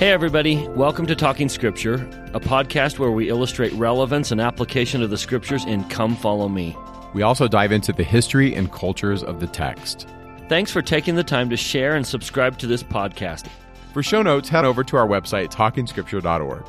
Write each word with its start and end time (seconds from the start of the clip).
Hey, 0.00 0.12
everybody. 0.12 0.66
Welcome 0.68 1.04
to 1.08 1.14
Talking 1.14 1.50
Scripture, 1.50 1.96
a 2.32 2.40
podcast 2.40 2.98
where 2.98 3.10
we 3.10 3.28
illustrate 3.28 3.70
relevance 3.74 4.30
and 4.32 4.40
application 4.40 5.02
of 5.02 5.10
the 5.10 5.18
scriptures 5.18 5.66
in 5.66 5.84
Come 5.90 6.16
Follow 6.16 6.48
Me. 6.48 6.74
We 7.12 7.20
also 7.20 7.46
dive 7.46 7.70
into 7.70 7.92
the 7.92 8.02
history 8.02 8.54
and 8.54 8.72
cultures 8.72 9.22
of 9.22 9.40
the 9.40 9.46
text. 9.46 10.08
Thanks 10.48 10.72
for 10.72 10.80
taking 10.80 11.16
the 11.16 11.22
time 11.22 11.50
to 11.50 11.56
share 11.58 11.96
and 11.96 12.06
subscribe 12.06 12.56
to 12.60 12.66
this 12.66 12.82
podcast. 12.82 13.48
For 13.92 14.02
show 14.02 14.22
notes, 14.22 14.48
head 14.48 14.64
over 14.64 14.82
to 14.84 14.96
our 14.96 15.06
website, 15.06 15.52
talkingscripture.org. 15.52 16.64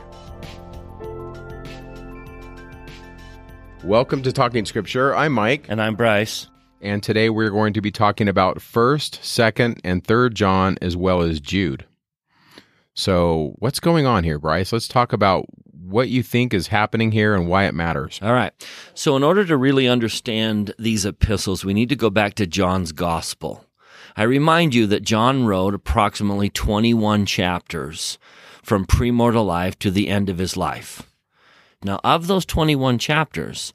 Welcome 3.86 4.23
to 4.23 4.34
Talking 4.34 4.66
Scripture. 4.66 5.16
I'm 5.16 5.32
Mike, 5.32 5.68
And 5.70 5.82
I'm 5.82 5.95
Bryce. 5.95 6.50
and 6.82 7.02
today 7.02 7.29
we're 7.29 7.50
going 7.50 7.71
to 7.75 7.82
be 7.82 7.91
talking 7.91 8.27
about 8.27 8.57
1st, 8.57 9.21
2nd, 9.21 9.79
and 9.86 10.04
3rd 10.04 10.34
John 10.34 10.77
as 10.82 10.98
well 10.98 11.21
as 11.21 11.39
Jude. 11.39 11.86
So, 12.94 13.54
what's 13.59 13.80
going 13.80 14.05
on 14.05 14.23
here, 14.23 14.38
Bryce? 14.38 14.73
Let's 14.73 14.88
talk 14.88 15.13
about 15.13 15.45
what 15.72 16.09
you 16.09 16.23
think 16.23 16.54
is 16.54 16.68
happening 16.68 17.12
here 17.12 17.34
and 17.34 17.48
why 17.48 17.66
it 17.66 17.73
matters. 17.73 18.20
All 18.22 18.34
right. 18.34 18.54
So, 18.94 19.16
in 19.16 19.23
order 19.23 19.45
to 19.45 19.58
really 19.58 19.88
understand 19.88 20.73
these 20.77 21.05
epistles, 21.05 21.64
we 21.64 21.73
need 21.73 21.90
to 21.90 21.95
go 21.95 22.09
back 22.09 22.34
to 22.36 22.48
John's 22.48 22.91
gospel. 22.91 23.66
I 24.16 24.23
remind 24.23 24.76
you 24.76 24.88
that 24.88 25.04
John 25.04 25.45
wrote 25.45 25.73
approximately 25.73 26.50
21 26.50 27.26
chapters 27.26 28.20
from 28.62 28.86
premortal 28.86 29.45
life 29.45 29.80
to 29.80 29.92
the 29.92 30.09
end 30.09 30.30
of 30.30 30.38
his 30.38 30.58
life. 30.58 31.03
Now, 31.84 32.00
of 32.03 32.28
those 32.28 32.45
21 32.45 33.00
chapters, 33.00 33.73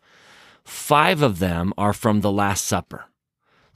five 0.65 1.23
of 1.23 1.39
them 1.39 1.73
are 1.79 1.93
from 1.93 2.21
the 2.21 2.31
Last 2.31 2.67
Supper. 2.67 3.07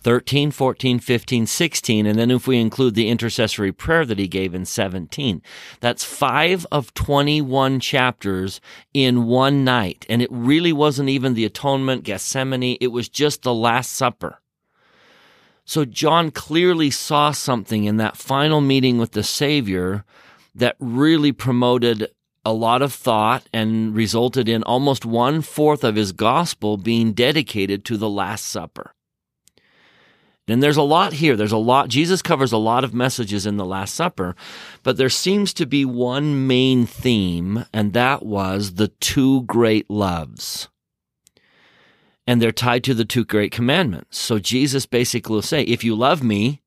13, 0.02 0.50
14, 0.50 0.98
15, 0.98 1.46
16, 1.46 2.06
and 2.06 2.18
then 2.18 2.30
if 2.30 2.46
we 2.46 2.59
include 2.59 2.95
the 2.95 3.09
intercessory 3.09 3.72
prayer 3.72 4.06
that 4.06 4.18
he 4.18 4.26
gave 4.26 4.54
in 4.54 4.64
17, 4.64 5.42
that's 5.80 6.04
five 6.04 6.66
of 6.73 6.95
21 6.95 7.80
chapters 7.80 8.60
in 8.95 9.26
one 9.26 9.62
night. 9.65 10.07
And 10.09 10.23
it 10.23 10.30
really 10.32 10.73
wasn't 10.73 11.10
even 11.10 11.34
the 11.34 11.45
atonement, 11.45 12.04
Gethsemane, 12.04 12.79
it 12.80 12.88
was 12.88 13.09
just 13.09 13.42
the 13.42 13.54
Last 13.54 13.92
Supper. 13.92 14.40
So 15.65 15.84
John 15.84 16.30
clearly 16.30 16.90
saw 16.90 17.30
something 17.30 17.85
in 17.85 17.98
that 17.98 18.16
final 18.16 18.60
meeting 18.60 18.98
with 18.98 19.12
the 19.12 19.23
Savior 19.23 20.04
that 20.54 20.76
really 20.80 21.32
promoted 21.32 22.09
a 22.45 22.52
lot 22.52 22.82
of 22.82 22.92
thought 22.92 23.46
and 23.52 23.95
resulted 23.95 24.48
in 24.48 24.62
almost 24.62 25.04
one 25.04 25.42
fourth 25.42 25.85
of 25.85 25.95
his 25.95 26.12
gospel 26.12 26.76
being 26.76 27.12
dedicated 27.12 27.85
to 27.85 27.96
the 27.96 28.09
Last 28.09 28.46
Supper. 28.46 28.95
And 30.51 30.62
there's 30.62 30.76
a 30.76 30.82
lot 30.82 31.12
here. 31.15 31.37
There's 31.37 31.52
a 31.52 31.56
lot. 31.56 31.88
Jesus 31.88 32.23
covers 32.23 32.52
a 32.52 32.59
lot 32.59 32.84
of 32.84 32.95
messages 32.95 33.46
in 33.46 33.56
the 33.56 33.65
Last 33.65 33.95
Supper, 33.95 34.34
but 34.82 34.96
there 34.96 35.09
seems 35.09 35.52
to 35.54 35.66
be 35.66 35.84
one 35.84 36.46
main 36.46 36.87
theme, 36.87 37.65
and 37.73 37.92
that 37.92 38.24
was 38.24 38.74
the 38.74 38.88
two 38.88 39.42
great 39.42 39.88
loves. 39.88 40.68
And 42.26 42.40
they're 42.40 42.52
tied 42.52 42.84
to 42.84 42.95
the 42.95 43.04
two 43.04 43.24
great 43.24 43.52
commandments. 43.52 44.18
So 44.18 44.38
Jesus 44.38 44.87
basically 44.87 45.34
will 45.34 45.42
say, 45.42 45.62
if 45.62 45.82
you 45.82 45.96
love 45.96 46.23
me, 46.23 46.62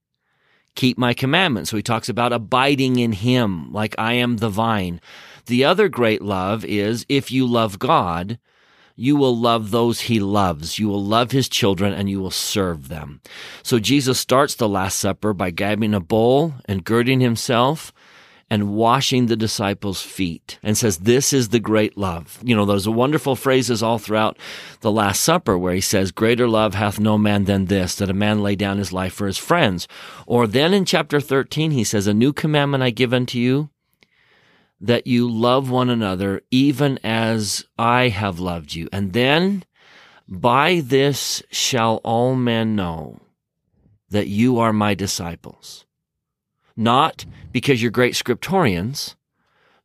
keep 0.76 0.98
my 0.98 1.14
commandments. 1.14 1.70
So 1.70 1.78
he 1.78 1.84
talks 1.84 2.10
about 2.10 2.34
abiding 2.34 3.00
in 3.00 3.12
him, 3.14 3.72
like 3.72 3.96
I 3.98 4.14
am 4.14 4.38
the 4.38 4.50
vine. 4.50 5.00
The 5.46 5.64
other 5.64 5.90
great 5.90 6.22
love 6.22 6.66
is 6.66 7.06
if 7.10 7.32
you 7.32 7.46
love 7.46 7.80
God, 7.80 8.40
you 8.96 9.16
will 9.16 9.36
love 9.36 9.72
those 9.72 10.02
he 10.02 10.20
loves. 10.20 10.78
You 10.78 10.88
will 10.88 11.04
love 11.04 11.32
his 11.32 11.50
children 11.50 11.94
and 11.94 12.10
you 12.10 12.20
will 12.20 12.32
serve 12.32 12.90
them. 12.90 13.22
So 13.64 13.80
Jesus 13.80 14.20
starts 14.20 14.56
the 14.56 14.70
Last 14.70 15.00
Supper 15.00 15.34
by 15.34 15.52
grabbing 15.52 15.94
a 15.94 16.00
bowl 16.00 16.54
and 16.66 16.84
girding 16.84 17.20
himself 17.20 17.92
and 18.54 18.76
washing 18.76 19.26
the 19.26 19.36
disciples' 19.36 20.04
feet 20.04 20.60
and 20.62 20.78
says, 20.78 21.00
This 21.00 21.34
is 21.34 21.50
the 21.50 21.60
great 21.60 21.98
love. 21.98 22.38
You 22.44 22.56
know, 22.56 22.66
there's 22.66 22.88
wonderful 22.88 23.36
phrases 23.36 23.82
all 23.82 23.98
throughout 23.98 24.38
the 24.82 24.92
Last 24.92 25.22
Supper 25.22 25.58
where 25.58 25.74
he 25.74 25.82
says, 25.82 26.12
Greater 26.12 26.48
love 26.48 26.76
hath 26.76 27.00
no 27.00 27.18
man 27.18 27.46
than 27.46 27.66
this, 27.66 27.96
that 27.96 28.12
a 28.12 28.14
man 28.14 28.44
lay 28.44 28.56
down 28.56 28.78
his 28.78 28.94
life 28.94 29.14
for 29.14 29.26
his 29.26 29.40
friends. 29.40 29.88
Or 30.28 30.46
then 30.46 30.72
in 30.72 30.86
chapter 30.86 31.20
13, 31.20 31.72
he 31.72 31.84
says, 31.84 32.06
A 32.06 32.14
new 32.14 32.32
commandment 32.32 32.84
I 32.84 32.92
give 32.92 33.12
unto 33.12 33.40
you, 33.40 33.70
that 34.84 35.08
you 35.08 35.32
love 35.32 35.70
one 35.70 35.90
another 35.90 36.42
even 36.52 37.00
as 37.06 37.66
I 37.80 38.10
have 38.10 38.42
loved 38.42 38.76
you. 38.76 38.90
And 38.92 39.14
then 39.14 39.64
by 40.28 40.82
this 40.84 41.42
shall 41.52 42.02
all 42.04 42.36
men 42.36 42.76
know 42.76 43.22
that 44.10 44.28
you 44.28 44.60
are 44.60 44.74
my 44.74 44.94
disciples. 44.94 45.86
Not 46.76 47.26
because 47.54 47.82
you're 47.82 47.92
great 47.92 48.14
scriptorians, 48.14 49.16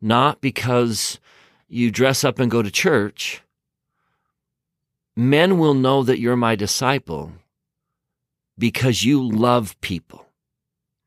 not 0.01 0.41
because 0.41 1.21
you 1.69 1.93
dress 1.93 2.25
up 2.25 2.41
and 2.41 2.51
go 2.51 2.61
to 2.61 2.71
church. 2.71 3.43
Men 5.15 5.59
will 5.59 5.75
know 5.75 6.03
that 6.03 6.19
you're 6.19 6.37
my 6.37 6.57
disciple 6.57 7.33
because 8.59 9.05
you 9.05 9.23
love 9.23 9.81
people. 9.81 10.27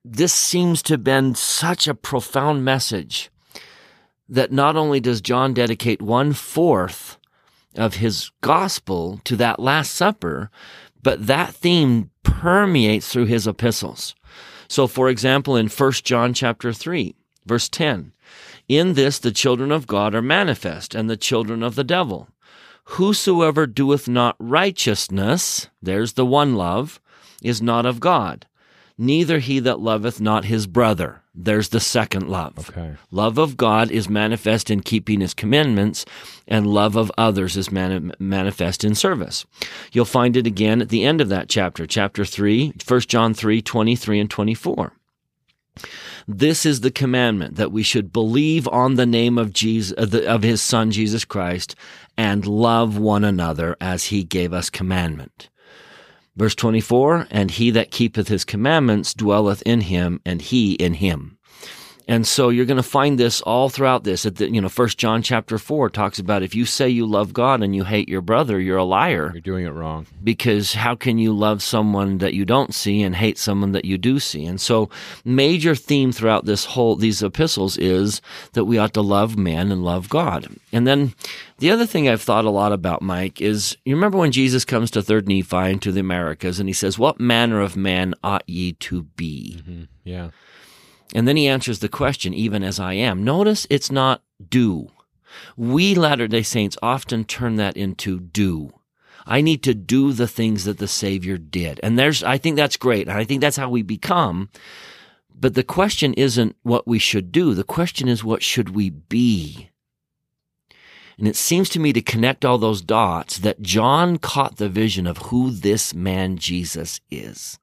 This 0.05 0.33
seems 0.33 0.81
to 0.83 0.93
have 0.93 1.03
been 1.03 1.35
such 1.35 1.89
a 1.89 1.93
profound 1.93 2.63
message 2.63 3.29
that 4.31 4.51
not 4.51 4.77
only 4.77 5.01
does 5.01 5.21
John 5.21 5.53
dedicate 5.53 6.01
one 6.01 6.31
fourth 6.31 7.17
of 7.75 7.95
his 7.95 8.31
gospel 8.39 9.19
to 9.25 9.35
that 9.35 9.59
Last 9.59 9.93
Supper, 9.93 10.49
but 11.03 11.27
that 11.27 11.53
theme 11.53 12.09
permeates 12.23 13.09
through 13.09 13.25
his 13.25 13.45
epistles. 13.45 14.15
So, 14.69 14.87
for 14.87 15.09
example, 15.09 15.57
in 15.57 15.67
1 15.67 15.91
John 16.03 16.33
chapter 16.33 16.71
3, 16.71 17.13
verse 17.45 17.67
10, 17.67 18.13
in 18.69 18.93
this 18.93 19.19
the 19.19 19.31
children 19.31 19.69
of 19.69 19.85
God 19.85 20.15
are 20.15 20.21
manifest, 20.21 20.95
and 20.95 21.09
the 21.09 21.17
children 21.17 21.61
of 21.61 21.75
the 21.75 21.83
devil. 21.83 22.29
Whosoever 22.85 23.67
doeth 23.67 24.07
not 24.07 24.37
righteousness, 24.39 25.67
there's 25.81 26.13
the 26.13 26.25
one 26.25 26.55
love, 26.55 27.01
is 27.43 27.61
not 27.61 27.85
of 27.85 27.99
God, 27.99 28.47
neither 29.01 29.39
he 29.39 29.59
that 29.59 29.79
loveth 29.79 30.21
not 30.21 30.45
his 30.45 30.67
brother. 30.67 31.23
There's 31.33 31.69
the 31.69 31.79
second 31.79 32.29
love. 32.29 32.69
Okay. 32.69 32.95
Love 33.09 33.37
of 33.37 33.57
God 33.57 33.89
is 33.89 34.07
manifest 34.07 34.69
in 34.69 34.81
keeping 34.81 35.21
his 35.21 35.33
commandments, 35.33 36.05
and 36.47 36.67
love 36.67 36.95
of 36.95 37.11
others 37.17 37.57
is 37.57 37.71
mani- 37.71 38.11
manifest 38.19 38.83
in 38.83 38.93
service. 38.93 39.45
You'll 39.91 40.05
find 40.05 40.37
it 40.37 40.45
again 40.45 40.81
at 40.81 40.89
the 40.89 41.03
end 41.03 41.19
of 41.19 41.29
that 41.29 41.49
chapter, 41.49 41.87
chapter 41.87 42.25
3, 42.25 42.73
1 42.87 42.99
John 43.01 43.33
3, 43.33 43.61
23 43.61 44.19
and 44.19 44.29
24. 44.29 44.93
This 46.27 46.65
is 46.65 46.81
the 46.81 46.91
commandment 46.91 47.55
that 47.55 47.71
we 47.71 47.81
should 47.81 48.13
believe 48.13 48.67
on 48.67 48.95
the 48.95 49.05
name 49.05 49.37
of 49.37 49.53
Jesus, 49.53 49.97
of, 49.97 50.11
the, 50.11 50.27
of 50.27 50.43
his 50.43 50.61
son 50.61 50.91
Jesus 50.91 51.25
Christ, 51.25 51.75
and 52.17 52.45
love 52.45 52.97
one 52.97 53.23
another 53.23 53.75
as 53.81 54.05
he 54.05 54.23
gave 54.23 54.53
us 54.53 54.69
commandment. 54.69 55.49
Verse 56.35 56.55
24, 56.55 57.27
and 57.29 57.51
he 57.51 57.71
that 57.71 57.91
keepeth 57.91 58.29
his 58.29 58.45
commandments 58.45 59.13
dwelleth 59.13 59.61
in 59.63 59.81
him, 59.81 60.21
and 60.25 60.41
he 60.41 60.73
in 60.73 60.95
him. 60.95 61.37
And 62.07 62.25
so 62.27 62.49
you're 62.49 62.65
going 62.65 62.77
to 62.77 62.83
find 62.83 63.19
this 63.19 63.41
all 63.41 63.69
throughout 63.69 64.03
this. 64.03 64.25
At 64.25 64.35
the, 64.37 64.51
you 64.51 64.59
know, 64.59 64.69
First 64.69 64.97
John 64.97 65.21
chapter 65.21 65.57
four 65.57 65.89
talks 65.89 66.19
about 66.19 66.43
if 66.43 66.55
you 66.55 66.65
say 66.65 66.89
you 66.89 67.05
love 67.05 67.33
God 67.33 67.61
and 67.61 67.75
you 67.75 67.83
hate 67.83 68.09
your 68.09 68.21
brother, 68.21 68.59
you're 68.59 68.77
a 68.77 68.83
liar. 68.83 69.31
You're 69.33 69.41
doing 69.41 69.65
it 69.65 69.71
wrong. 69.71 70.07
Because 70.23 70.73
how 70.73 70.95
can 70.95 71.17
you 71.17 71.33
love 71.33 71.61
someone 71.61 72.17
that 72.19 72.33
you 72.33 72.45
don't 72.45 72.73
see 72.73 73.01
and 73.01 73.15
hate 73.15 73.37
someone 73.37 73.71
that 73.73 73.85
you 73.85 73.97
do 73.97 74.19
see? 74.19 74.45
And 74.45 74.59
so, 74.59 74.89
major 75.23 75.75
theme 75.75 76.11
throughout 76.11 76.45
this 76.45 76.65
whole 76.65 76.95
these 76.95 77.23
epistles 77.23 77.77
is 77.77 78.21
that 78.53 78.65
we 78.65 78.77
ought 78.77 78.93
to 78.95 79.01
love 79.01 79.37
man 79.37 79.71
and 79.71 79.83
love 79.83 80.09
God. 80.09 80.47
And 80.73 80.87
then 80.87 81.13
the 81.59 81.71
other 81.71 81.85
thing 81.85 82.09
I've 82.09 82.21
thought 82.21 82.45
a 82.45 82.49
lot 82.49 82.71
about, 82.71 83.01
Mike, 83.01 83.39
is 83.39 83.77
you 83.85 83.95
remember 83.95 84.17
when 84.17 84.31
Jesus 84.31 84.65
comes 84.65 84.89
to 84.91 85.01
Third 85.01 85.27
Nephi 85.27 85.55
and 85.55 85.81
to 85.81 85.91
the 85.91 85.99
Americas, 85.99 86.59
and 86.59 86.67
he 86.67 86.73
says, 86.73 86.97
"What 86.97 87.19
manner 87.19 87.61
of 87.61 87.77
man 87.77 88.15
ought 88.23 88.43
ye 88.47 88.73
to 88.73 89.03
be?" 89.03 89.61
Mm-hmm. 89.61 89.83
Yeah. 90.03 90.29
And 91.13 91.27
then 91.27 91.37
he 91.37 91.47
answers 91.47 91.79
the 91.79 91.89
question, 91.89 92.33
even 92.33 92.63
as 92.63 92.79
I 92.79 92.93
am. 92.93 93.23
Notice 93.23 93.67
it's 93.69 93.91
not 93.91 94.23
do. 94.49 94.89
We 95.57 95.95
Latter 95.95 96.27
day 96.27 96.43
Saints 96.43 96.77
often 96.81 97.25
turn 97.25 97.55
that 97.55 97.77
into 97.77 98.19
do. 98.19 98.71
I 99.25 99.41
need 99.41 99.63
to 99.63 99.73
do 99.73 100.13
the 100.13 100.27
things 100.27 100.65
that 100.65 100.77
the 100.77 100.87
Savior 100.87 101.37
did. 101.37 101.79
And 101.83 101.97
there's, 101.97 102.23
I 102.23 102.37
think 102.37 102.55
that's 102.55 102.77
great. 102.77 103.07
And 103.07 103.17
I 103.17 103.23
think 103.23 103.41
that's 103.41 103.57
how 103.57 103.69
we 103.69 103.81
become. 103.81 104.49
But 105.33 105.53
the 105.53 105.63
question 105.63 106.13
isn't 106.15 106.55
what 106.63 106.87
we 106.87 106.99
should 106.99 107.31
do. 107.31 107.53
The 107.53 107.63
question 107.63 108.07
is 108.07 108.23
what 108.23 108.43
should 108.43 108.75
we 108.75 108.89
be? 108.89 109.69
And 111.17 111.27
it 111.27 111.35
seems 111.35 111.69
to 111.69 111.79
me 111.79 111.93
to 111.93 112.01
connect 112.01 112.45
all 112.45 112.57
those 112.57 112.81
dots 112.81 113.37
that 113.39 113.61
John 113.61 114.17
caught 114.17 114.57
the 114.57 114.69
vision 114.69 115.05
of 115.05 115.17
who 115.17 115.51
this 115.51 115.93
man 115.93 116.37
Jesus 116.37 116.99
is. 117.11 117.59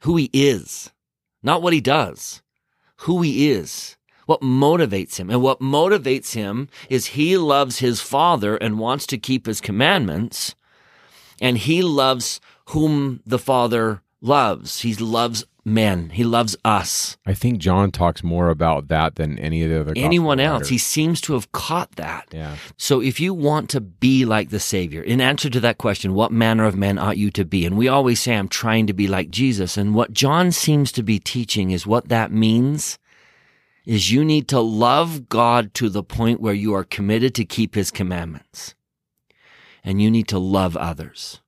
Who 0.00 0.16
he 0.16 0.30
is. 0.32 0.90
Not 1.44 1.62
what 1.62 1.74
he 1.74 1.80
does. 1.80 2.42
Who 3.00 3.22
he 3.22 3.50
is. 3.50 3.96
What 4.26 4.40
motivates 4.40 5.18
him. 5.18 5.30
And 5.30 5.42
what 5.42 5.60
motivates 5.60 6.34
him 6.34 6.68
is 6.88 7.06
he 7.06 7.36
loves 7.36 7.78
his 7.78 8.00
father 8.00 8.56
and 8.56 8.78
wants 8.78 9.06
to 9.08 9.18
keep 9.18 9.46
his 9.46 9.60
commandments. 9.60 10.54
And 11.40 11.58
he 11.58 11.82
loves 11.82 12.40
whom 12.70 13.20
the 13.26 13.38
father 13.38 14.00
loves. 14.24 14.80
He 14.80 14.94
loves 14.94 15.44
men. 15.66 16.10
He 16.10 16.24
loves 16.24 16.56
us. 16.64 17.16
I 17.24 17.32
think 17.34 17.58
John 17.58 17.90
talks 17.90 18.22
more 18.22 18.48
about 18.50 18.88
that 18.88 19.16
than 19.16 19.38
any 19.38 19.62
of 19.62 19.70
the 19.70 19.80
other 19.80 19.92
Anyone 19.96 20.38
else. 20.40 20.54
writers. 20.62 20.68
He 20.68 20.78
seems 20.78 21.20
to 21.22 21.32
have 21.34 21.52
caught 21.52 21.92
that. 21.96 22.26
yeah. 22.32 22.56
So 22.76 23.00
if 23.00 23.18
you 23.20 23.32
want 23.32 23.70
to 23.70 23.80
be 23.80 24.24
like 24.24 24.50
the 24.50 24.60
Savior, 24.60 25.02
in 25.02 25.20
answer 25.20 25.48
to 25.50 25.60
that 25.60 25.78
question, 25.78 26.12
what 26.14 26.32
manner 26.32 26.64
of 26.64 26.76
men 26.76 26.98
ought 26.98 27.16
you 27.16 27.30
to 27.32 27.44
be? 27.44 27.64
And 27.64 27.78
we 27.78 27.88
always 27.88 28.20
say, 28.20 28.34
I'm 28.34 28.48
trying 28.48 28.86
to 28.88 28.92
be 28.92 29.06
like 29.08 29.30
Jesus. 29.30 29.76
And 29.78 29.94
what 29.94 30.12
John 30.12 30.52
seems 30.52 30.92
to 30.92 31.02
be 31.02 31.18
teaching 31.18 31.70
is 31.70 31.86
what 31.86 32.08
that 32.08 32.30
means 32.30 32.98
is 33.86 34.10
you 34.10 34.24
need 34.24 34.48
to 34.48 34.60
love 34.60 35.28
God 35.28 35.74
to 35.74 35.88
the 35.90 36.02
point 36.02 36.40
where 36.40 36.54
you 36.54 36.74
are 36.74 36.84
committed 36.84 37.34
to 37.36 37.44
keep 37.44 37.74
his 37.74 37.90
commandments. 37.90 38.74
And 39.82 40.00
you 40.00 40.10
need 40.10 40.28
to 40.28 40.38
love 40.38 40.76
others. 40.78 41.40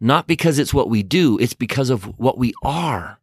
Not 0.00 0.26
because 0.26 0.58
it's 0.58 0.74
what 0.74 0.88
we 0.88 1.02
do, 1.02 1.38
it's 1.38 1.54
because 1.54 1.90
of 1.90 2.04
what 2.18 2.38
we 2.38 2.52
are. 2.62 3.18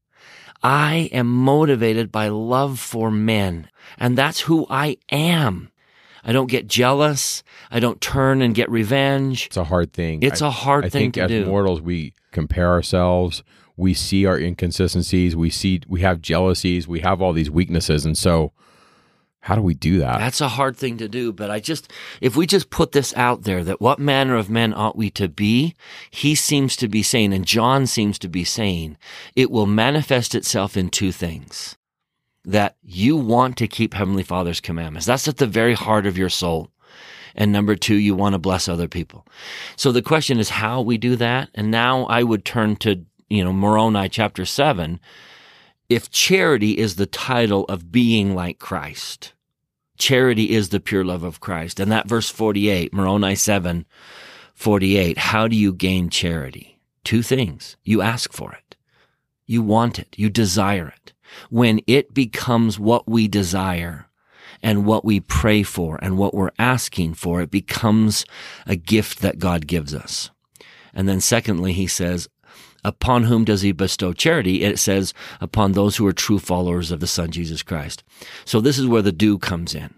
I 0.62 1.10
am 1.12 1.28
motivated 1.28 2.12
by 2.12 2.28
love 2.28 2.80
for 2.80 3.12
men, 3.12 3.70
and 3.98 4.18
that's 4.18 4.42
who 4.42 4.66
I 4.70 4.98
am. 5.12 5.72
I 6.24 6.32
don't 6.32 6.50
get 6.50 6.68
jealous. 6.68 7.44
I 7.70 7.80
don't 7.80 8.02
turn 8.02 8.42
and 8.42 8.56
get 8.56 8.70
revenge. 8.70 9.46
It's 9.46 9.58
a 9.58 9.66
hard 9.66 9.94
thing. 9.94 10.24
It's 10.24 10.42
a 10.42 10.48
a 10.48 10.50
hard 10.50 10.86
I 10.86 10.90
thing 10.90 11.12
think 11.12 11.14
to 11.16 11.22
as 11.22 11.30
do. 11.30 11.46
mortals, 11.46 11.82
we 11.82 12.14
compare 12.32 12.70
ourselves. 12.70 13.44
We 13.78 13.94
see 13.94 14.26
our 14.26 14.38
inconsistencies. 14.38 15.36
We 15.36 15.52
see 15.52 15.82
we 15.88 16.02
have 16.02 16.22
jealousies. 16.22 16.88
We 16.88 17.02
have 17.02 17.22
all 17.22 17.32
these 17.32 17.52
weaknesses, 17.52 18.06
and 18.06 18.18
so 18.18 18.54
how 19.46 19.54
do 19.54 19.62
we 19.62 19.76
do 19.76 20.00
that? 20.00 20.18
That's 20.18 20.42
a 20.42 20.48
hard 20.48 20.76
thing 20.76 20.98
to 20.98 21.08
do, 21.08 21.32
but 21.32 21.52
I 21.52 21.60
just, 21.60 21.94
if 22.20 22.36
we 22.36 22.48
just 22.48 22.72
put 22.72 22.94
this 22.94 23.16
out 23.16 23.44
there 23.44 23.64
that 23.64 23.80
what 23.80 24.00
manner 24.00 24.36
of 24.36 24.50
men 24.50 24.74
ought 24.74 24.96
we 24.96 25.12
to 25.12 25.30
be, 25.30 25.76
he 26.10 26.34
seems 26.34 26.76
to 26.78 26.88
be 26.88 27.04
saying, 27.04 27.32
and 27.32 27.46
John 27.46 27.86
seems 27.86 28.18
to 28.20 28.28
be 28.28 28.44
saying, 28.44 28.98
it 29.36 29.52
will 29.52 29.68
manifest 29.68 30.34
itself 30.34 30.76
in 30.76 30.90
two 30.90 31.12
things. 31.12 31.78
That 32.44 32.76
you 32.82 33.18
want 33.18 33.56
to 33.58 33.68
keep 33.68 33.94
Heavenly 33.94 34.24
Father's 34.24 34.60
commandments. 34.60 35.06
That's 35.06 35.28
at 35.28 35.38
the 35.38 35.46
very 35.46 35.76
heart 35.76 36.08
of 36.08 36.18
your 36.18 36.30
soul. 36.30 36.72
And 37.36 37.52
number 37.52 37.76
two, 37.76 37.98
you 37.98 38.16
want 38.16 38.34
to 38.34 38.40
bless 38.40 38.68
other 38.68 38.88
people. 38.88 39.28
So 39.76 39.92
the 39.92 40.02
question 40.02 40.40
is 40.40 40.50
how 40.50 40.82
we 40.82 40.98
do 40.98 41.16
that. 41.18 41.50
And 41.54 41.70
now 41.70 42.06
I 42.06 42.24
would 42.24 42.46
turn 42.46 42.78
to, 42.78 43.06
you 43.30 43.44
know, 43.44 43.54
Moroni 43.54 44.10
chapter 44.10 44.44
seven. 44.44 45.00
If 45.88 46.10
charity 46.10 46.80
is 46.80 46.96
the 46.96 47.06
title 47.06 47.66
of 47.66 47.92
being 47.92 48.34
like 48.34 48.58
Christ, 48.58 49.34
charity 49.98 50.52
is 50.52 50.70
the 50.70 50.80
pure 50.80 51.04
love 51.04 51.24
of 51.24 51.40
Christ. 51.40 51.80
And 51.80 51.92
that 51.92 52.08
verse 52.08 52.30
48, 52.30 52.94
Moroni 52.94 53.36
7, 53.36 53.86
48, 54.54 55.18
how 55.18 55.48
do 55.48 55.56
you 55.56 55.74
gain 55.74 56.10
charity? 56.10 56.80
Two 57.04 57.22
things. 57.22 57.78
You 57.84 58.02
ask 58.02 58.34
for 58.34 58.54
it. 58.54 58.76
You 59.46 59.62
want 59.62 60.00
it. 60.00 60.16
You 60.18 60.30
desire 60.30 60.94
it. 60.96 61.14
When 61.50 61.82
it 61.88 62.14
becomes 62.14 62.80
what 62.80 63.08
we 63.08 63.28
desire 63.28 64.08
and 64.64 64.86
what 64.86 65.06
we 65.06 65.20
pray 65.20 65.64
for 65.64 66.00
and 66.02 66.18
what 66.18 66.34
we're 66.34 66.52
asking 66.58 67.16
for, 67.16 67.42
it 67.42 67.52
becomes 67.52 68.26
a 68.66 68.76
gift 68.76 69.20
that 69.20 69.40
God 69.40 69.68
gives 69.68 69.94
us. 69.94 70.32
And 70.94 71.10
then 71.10 71.20
secondly, 71.20 71.74
he 71.74 71.88
says, 71.88 72.30
upon 72.86 73.24
whom 73.24 73.44
does 73.44 73.62
he 73.62 73.72
bestow 73.72 74.14
charity? 74.14 74.64
It 74.64 74.80
says, 74.80 75.14
upon 75.42 75.72
those 75.72 75.98
who 75.98 76.06
are 76.08 76.14
true 76.14 76.40
followers 76.40 76.92
of 76.92 77.00
the 77.00 77.08
Son 77.08 77.32
Jesus 77.32 77.64
Christ. 77.64 78.04
So 78.46 78.62
this 78.62 78.78
is 78.78 78.88
where 78.88 79.02
the 79.02 79.12
do 79.12 79.38
comes 79.38 79.74
in. 79.74 79.94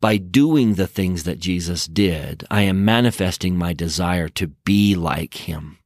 By 0.00 0.16
doing 0.18 0.74
the 0.74 0.86
things 0.86 1.24
that 1.24 1.38
Jesus 1.38 1.86
did, 1.86 2.44
I 2.50 2.62
am 2.62 2.84
manifesting 2.84 3.56
my 3.56 3.72
desire 3.72 4.28
to 4.30 4.48
be 4.48 4.94
like 4.94 5.48
him 5.48 5.78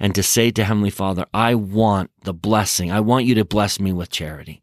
and 0.00 0.14
to 0.14 0.22
say 0.22 0.50
to 0.52 0.64
Heavenly 0.64 0.90
Father, 0.90 1.26
I 1.34 1.54
want 1.54 2.10
the 2.22 2.34
blessing. 2.34 2.90
I 2.90 3.00
want 3.00 3.26
you 3.26 3.34
to 3.34 3.44
bless 3.44 3.80
me 3.80 3.92
with 3.92 4.10
charity. 4.10 4.62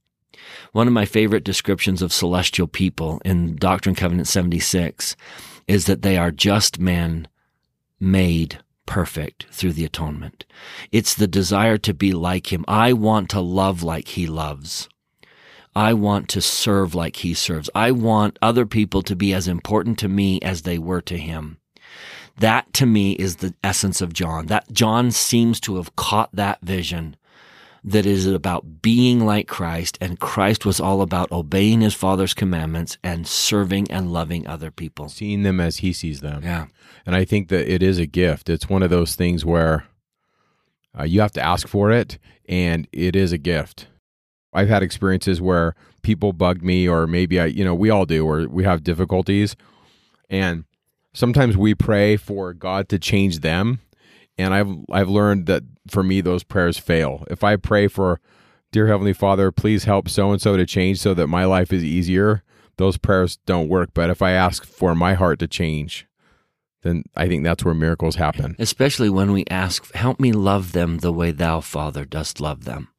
One 0.72 0.88
of 0.88 0.94
my 0.94 1.06
favorite 1.06 1.44
descriptions 1.44 2.02
of 2.02 2.14
celestial 2.14 2.68
people 2.68 3.22
in 3.26 3.56
Doctrine 3.56 3.92
and 3.92 3.98
Covenant 3.98 4.28
76 4.28 5.16
is 5.68 5.86
that 5.86 6.02
they 6.02 6.18
are 6.18 6.32
just 6.32 6.80
men 6.80 7.28
made 8.00 8.60
perfect 8.86 9.46
through 9.52 9.74
the 9.74 9.86
atonement. 9.86 10.46
It's 10.92 11.14
the 11.14 11.28
desire 11.28 11.78
to 11.80 11.94
be 11.94 12.12
like 12.14 12.52
him. 12.52 12.66
I 12.68 12.94
want 12.94 13.30
to 13.32 13.42
love 13.42 13.84
like 13.84 14.10
he 14.10 14.28
loves. 14.28 14.90
I 15.76 15.94
want 15.94 16.30
to 16.30 16.42
serve 16.42 16.96
like 16.96 17.18
he 17.18 17.34
serves. 17.34 17.70
I 17.76 17.92
want 17.92 18.40
other 18.42 18.66
people 18.66 19.02
to 19.04 19.16
be 19.16 19.34
as 19.34 19.48
important 19.48 20.00
to 20.00 20.08
me 20.08 20.40
as 20.42 20.62
they 20.62 20.78
were 20.78 21.02
to 21.02 21.18
him. 21.18 21.58
That 22.38 22.74
to 22.74 22.86
me 22.86 23.14
is 23.14 23.38
the 23.38 23.54
essence 23.64 24.02
of 24.02 24.14
John. 24.14 24.48
That 24.48 24.72
John 24.72 25.12
seems 25.12 25.60
to 25.62 25.76
have 25.78 25.96
caught 25.96 26.34
that 26.34 26.62
vision 26.62 27.16
that 27.88 28.08
is 28.08 28.26
about 28.26 28.82
being 28.82 29.26
like 29.26 29.48
Christ 29.48 29.96
and 30.02 30.20
Christ 30.20 30.66
was 30.66 30.80
all 30.80 31.02
about 31.02 31.32
obeying 31.32 31.82
his 31.82 31.94
father's 31.94 32.34
commandments 32.34 32.98
and 33.04 33.28
serving 33.28 33.92
and 33.92 34.12
loving 34.12 34.48
other 34.48 34.72
people. 34.72 35.08
Seeing 35.08 35.44
them 35.44 35.60
as 35.60 35.78
he 35.78 35.94
sees 35.94 36.22
them. 36.22 36.44
Yeah. 36.44 36.66
And 37.06 37.16
I 37.16 37.26
think 37.26 37.50
that 37.50 37.72
it 37.72 37.84
is 37.84 38.00
a 38.00 38.08
gift. 38.08 38.50
It's 38.50 38.68
one 38.68 38.82
of 38.82 38.90
those 38.90 39.16
things 39.16 39.46
where 39.46 39.86
uh, 41.00 41.04
you 41.04 41.22
have 41.22 41.34
to 41.34 41.42
ask 41.42 41.68
for 41.68 41.92
it, 41.92 42.18
and 42.50 42.88
it 42.92 43.16
is 43.16 43.32
a 43.32 43.38
gift. 43.38 43.88
I've 44.52 44.70
had 44.70 44.82
experiences 44.82 45.40
where 45.40 45.76
people 46.02 46.34
bugged 46.34 46.64
me, 46.64 46.88
or 46.90 47.06
maybe 47.06 47.40
I, 47.40 47.46
you 47.46 47.64
know, 47.64 47.76
we 47.76 47.92
all 47.92 48.06
do, 48.06 48.26
or 48.26 48.48
we 48.48 48.64
have 48.64 48.84
difficulties, 48.84 49.56
and 50.28 50.64
sometimes 51.14 51.56
we 51.56 51.76
pray 51.76 52.18
for 52.18 52.54
God 52.54 52.90
to 52.90 52.98
change 52.98 53.40
them, 53.40 53.82
and 54.38 54.54
I've 54.54 54.70
I've 54.92 55.10
learned 55.10 55.46
that 55.48 55.64
for 55.88 56.04
me 56.04 56.22
those 56.22 56.44
prayers 56.44 56.78
fail. 56.78 57.26
If 57.30 57.44
I 57.44 57.56
pray 57.56 57.88
for, 57.88 58.20
dear 58.72 58.88
Heavenly 58.88 59.14
Father, 59.14 59.52
please 59.52 59.86
help 59.86 60.10
so 60.10 60.32
and 60.32 60.42
so 60.42 60.58
to 60.58 60.66
change 60.66 61.00
so 61.00 61.14
that 61.14 61.28
my 61.28 61.46
life 61.46 61.72
is 61.72 61.84
easier, 61.84 62.44
those 62.78 62.98
prayers 62.98 63.38
don't 63.46 63.70
work. 63.70 63.92
But 63.94 64.10
if 64.10 64.22
I 64.22 64.32
ask 64.32 64.66
for 64.66 64.96
my 64.96 65.14
heart 65.14 65.40
to 65.40 65.48
change, 65.48 66.08
then 66.82 67.04
I 67.16 67.28
think 67.28 67.44
that's 67.44 67.66
where 67.66 67.74
miracles 67.74 68.16
happen. 68.16 68.56
Especially 68.60 69.10
when 69.10 69.32
we 69.32 69.46
ask, 69.50 69.94
help 69.94 70.20
me 70.20 70.32
love 70.32 70.72
them 70.72 71.00
the 71.00 71.12
way 71.12 71.32
thou, 71.32 71.60
Father, 71.62 72.06
dost 72.06 72.40
love 72.40 72.66
them. 72.66 72.90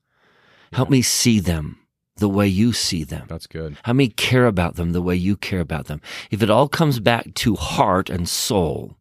Help 0.72 0.90
me 0.90 1.02
see 1.02 1.38
them 1.38 1.78
the 2.16 2.28
way 2.28 2.48
you 2.48 2.72
see 2.72 3.04
them. 3.04 3.26
That's 3.28 3.46
good. 3.46 3.76
Help 3.84 3.96
me 3.96 4.08
care 4.08 4.46
about 4.46 4.76
them 4.76 4.92
the 4.92 5.02
way 5.02 5.14
you 5.14 5.36
care 5.36 5.60
about 5.60 5.86
them. 5.86 6.00
If 6.30 6.42
it 6.42 6.50
all 6.50 6.68
comes 6.68 6.98
back 6.98 7.34
to 7.34 7.54
heart 7.54 8.10
and 8.10 8.28
soul, 8.28 8.96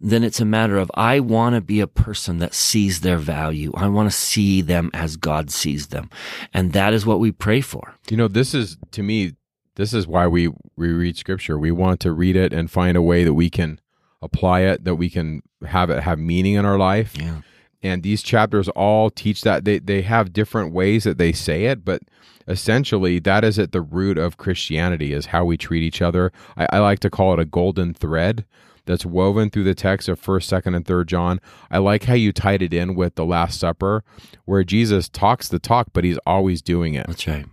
then 0.00 0.22
it's 0.22 0.40
a 0.40 0.44
matter 0.44 0.76
of 0.76 0.90
I 0.94 1.20
want 1.20 1.54
to 1.54 1.60
be 1.60 1.80
a 1.80 1.86
person 1.86 2.38
that 2.38 2.54
sees 2.54 3.00
their 3.00 3.16
value. 3.16 3.72
I 3.74 3.88
want 3.88 4.10
to 4.10 4.16
see 4.16 4.60
them 4.60 4.90
as 4.92 5.16
God 5.16 5.50
sees 5.50 5.88
them. 5.88 6.10
And 6.52 6.72
that 6.72 6.92
is 6.92 7.06
what 7.06 7.20
we 7.20 7.32
pray 7.32 7.60
for. 7.60 7.94
You 8.10 8.16
know, 8.16 8.28
this 8.28 8.54
is 8.54 8.76
to 8.92 9.02
me, 9.02 9.32
this 9.76 9.94
is 9.94 10.06
why 10.06 10.26
we 10.26 10.48
we 10.76 10.88
read 10.92 11.16
scripture. 11.16 11.58
We 11.58 11.72
want 11.72 12.00
to 12.00 12.12
read 12.12 12.36
it 12.36 12.52
and 12.52 12.70
find 12.70 12.96
a 12.96 13.02
way 13.02 13.24
that 13.24 13.34
we 13.34 13.48
can 13.48 13.80
apply 14.20 14.60
it, 14.60 14.84
that 14.84 14.96
we 14.96 15.08
can 15.08 15.42
have 15.66 15.88
it 15.90 16.02
have 16.02 16.18
meaning 16.18 16.54
in 16.54 16.64
our 16.64 16.78
life. 16.78 17.16
Yeah. 17.18 17.40
And 17.82 18.02
these 18.02 18.22
chapters 18.22 18.68
all 18.70 19.10
teach 19.10 19.42
that 19.42 19.64
they 19.64 19.78
they 19.78 20.02
have 20.02 20.32
different 20.32 20.72
ways 20.72 21.04
that 21.04 21.18
they 21.18 21.32
say 21.32 21.66
it, 21.66 21.84
but 21.84 22.02
essentially 22.48 23.18
that 23.20 23.44
is 23.44 23.58
at 23.58 23.72
the 23.72 23.80
root 23.80 24.18
of 24.18 24.36
Christianity 24.36 25.12
is 25.12 25.26
how 25.26 25.44
we 25.44 25.56
treat 25.56 25.82
each 25.82 26.02
other. 26.02 26.32
I, 26.56 26.66
I 26.74 26.78
like 26.80 27.00
to 27.00 27.10
call 27.10 27.32
it 27.32 27.40
a 27.40 27.44
golden 27.44 27.94
thread 27.94 28.44
that's 28.86 29.04
woven 29.04 29.50
through 29.50 29.64
the 29.64 29.74
text 29.74 30.08
of 30.08 30.18
first, 30.18 30.48
second, 30.48 30.74
and 30.74 30.86
third 30.86 31.08
John. 31.08 31.40
I 31.70 31.78
like 31.78 32.04
how 32.04 32.14
you 32.14 32.32
tied 32.32 32.62
it 32.62 32.72
in 32.72 32.94
with 32.94 33.14
the 33.16 33.24
Last 33.26 33.60
Supper, 33.60 34.02
where 34.44 34.64
Jesus 34.64 35.08
talks 35.08 35.48
the 35.48 35.58
talk, 35.58 35.88
but 35.92 36.04
he's 36.04 36.18
always 36.26 36.62
doing 36.62 36.94
it. 36.94 37.06
That's 37.06 37.26
right. 37.26 37.46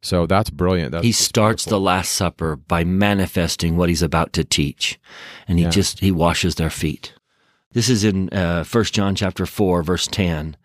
So 0.00 0.26
that's 0.26 0.50
brilliant. 0.50 0.92
That's 0.92 1.04
he 1.04 1.12
starts 1.12 1.64
the 1.64 1.80
last 1.80 2.12
supper 2.12 2.54
by 2.56 2.84
manifesting 2.84 3.76
what 3.76 3.88
he's 3.88 4.02
about 4.02 4.32
to 4.34 4.44
teach 4.44 4.98
and 5.48 5.58
he 5.58 5.64
Yeah. 5.64 5.70
just 5.70 5.98
he 6.00 6.10
washes 6.12 6.54
their 6.54 6.70
feet 6.70 7.14
this 7.72 7.88
is 7.90 8.02
in 8.04 8.28
uh, 8.30 8.64
1 8.64 8.84
john 8.84 9.14
chapter 9.16 9.44
4 9.44 9.82
verse 9.82 10.06
10 10.06 10.56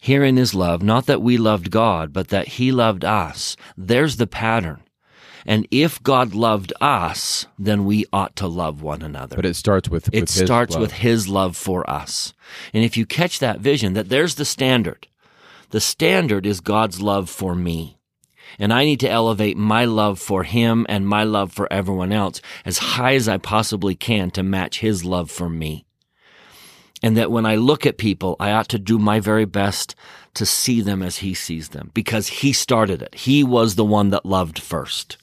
herein 0.00 0.38
is 0.38 0.54
love 0.54 0.82
not 0.82 1.04
that 1.06 1.20
we 1.22 1.36
loved 1.36 1.70
god 1.70 2.12
but 2.12 2.28
that 2.28 2.48
he 2.48 2.72
loved 2.72 3.04
us 3.04 3.54
there's 3.76 4.16
the 4.16 4.26
pattern 4.26 4.82
and 5.46 5.66
if 5.70 6.02
god 6.02 6.34
loved 6.34 6.72
us 6.80 7.46
then 7.58 7.84
we 7.84 8.04
ought 8.12 8.34
to 8.36 8.46
love 8.46 8.82
one 8.82 9.02
another 9.02 9.36
But 9.36 9.46
it 9.46 9.54
starts 9.54 9.88
with, 9.88 10.08
it 10.12 10.20
with 10.20 10.30
his 10.30 10.44
starts 10.44 10.74
love. 10.74 10.80
with 10.82 10.92
his 10.92 11.28
love 11.28 11.56
for 11.56 11.88
us. 11.88 12.32
And 12.72 12.84
if 12.84 12.96
you 12.96 13.06
catch 13.06 13.38
that 13.38 13.60
vision, 13.60 13.92
that 13.94 14.08
there's 14.08 14.36
the 14.36 14.44
standard. 14.44 15.06
The 15.70 15.80
standard 15.80 16.46
is 16.46 16.60
God's 16.60 17.00
love 17.00 17.30
for 17.30 17.54
me. 17.54 17.98
And 18.58 18.72
I 18.72 18.84
need 18.84 19.00
to 19.00 19.10
elevate 19.10 19.56
my 19.56 19.84
love 19.84 20.18
for 20.18 20.42
him 20.42 20.84
and 20.88 21.06
my 21.06 21.22
love 21.22 21.52
for 21.52 21.72
everyone 21.72 22.12
else 22.12 22.40
as 22.64 22.78
high 22.78 23.14
as 23.14 23.28
I 23.28 23.38
possibly 23.38 23.94
can 23.94 24.30
to 24.32 24.42
match 24.42 24.80
his 24.80 25.04
love 25.04 25.30
for 25.30 25.48
me. 25.48 25.84
And 27.02 27.16
that 27.16 27.30
when 27.30 27.46
I 27.46 27.54
look 27.54 27.86
at 27.86 27.96
people, 27.96 28.36
I 28.40 28.50
ought 28.52 28.68
to 28.70 28.78
do 28.78 28.98
my 28.98 29.20
very 29.20 29.46
best 29.46 29.94
to 30.34 30.44
see 30.44 30.80
them 30.80 31.02
as 31.02 31.18
he 31.18 31.32
sees 31.32 31.68
them 31.70 31.90
because 31.94 32.26
he 32.28 32.52
started 32.52 33.00
it. 33.00 33.14
He 33.14 33.42
was 33.44 33.76
the 33.76 33.84
one 33.84 34.10
that 34.10 34.26
loved 34.26 34.58
first 34.58 35.16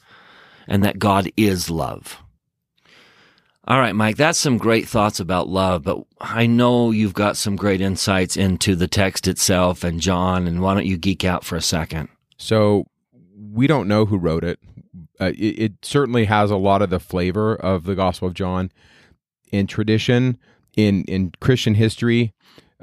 and 0.68 0.84
that 0.84 1.00
God 1.00 1.32
is 1.38 1.70
love. 1.70 2.22
All 3.68 3.80
right, 3.80 3.96
Mike, 3.96 4.16
that's 4.16 4.40
some 4.40 4.58
great 4.58 4.88
thoughts 4.88 5.20
about 5.20 5.50
love, 5.50 5.84
but 5.84 6.02
I 6.22 6.46
know 6.46 6.92
you've 6.92 7.14
got 7.14 7.36
some 7.36 7.58
great 7.58 7.82
insights 7.82 8.38
into 8.38 8.78
the 8.78 8.88
text 8.88 9.28
itself 9.28 9.84
and 9.84 10.00
John, 10.00 10.48
and 10.48 10.62
why 10.62 10.74
don't 10.74 10.86
you 10.86 10.98
geek 10.98 11.26
out 11.26 11.44
for 11.44 11.58
a 11.58 11.62
second? 11.62 12.08
So 12.38 12.86
we 13.36 13.68
don't 13.68 13.90
know 13.90 14.06
who 14.06 14.18
wrote 14.18 14.46
it. 14.46 14.60
Uh, 15.20 15.34
it, 15.38 15.60
it 15.60 15.74
certainly 15.82 16.26
has 16.26 16.50
a 16.50 16.56
lot 16.56 16.82
of 16.82 16.90
the 16.90 17.00
flavor 17.00 17.56
of 17.56 17.84
the 17.84 17.96
Gospel 17.96 18.30
of 18.30 18.34
John. 18.34 18.72
In 19.52 19.68
tradition, 19.68 20.38
in 20.76 21.04
in 21.06 21.34
Christian 21.42 21.74
history, 21.76 22.34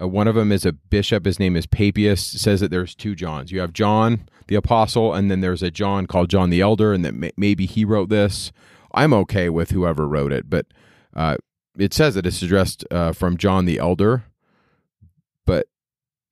uh, 0.01 0.09
one 0.09 0.29
of 0.29 0.35
them 0.35 0.51
is 0.51 0.67
a 0.67 0.73
bishop. 0.73 1.25
His 1.25 1.39
name 1.39 1.57
is 1.57 1.67
Papias. 1.67 2.23
Says 2.23 2.61
that 2.61 2.71
there's 2.71 2.95
two 2.95 3.15
Johns. 3.15 3.53
You 3.53 3.61
have 3.61 3.73
John 3.73 4.29
the 4.47 4.55
apostle, 4.55 5.15
and 5.15 5.31
then 5.31 5.41
there's 5.41 5.63
a 5.63 5.71
John 5.71 6.07
called 6.07 6.31
John 6.31 6.51
the 6.51 6.61
Elder, 6.61 6.93
and 6.93 7.05
that 7.05 7.15
may, 7.15 7.31
maybe 7.37 7.67
he 7.67 7.85
wrote 7.85 8.09
this. 8.09 8.53
I'm 8.93 9.13
okay 9.13 9.49
with 9.49 9.71
whoever 9.71 10.07
wrote 10.07 10.33
it, 10.33 10.49
but 10.49 10.67
uh, 11.15 11.37
it 11.79 11.93
says 11.93 12.15
that 12.15 12.27
it's 12.27 12.43
addressed 12.43 12.85
uh, 12.91 13.13
from 13.13 13.37
John 13.37 13.65
the 13.65 13.79
Elder. 13.79 14.25
But 15.45 15.67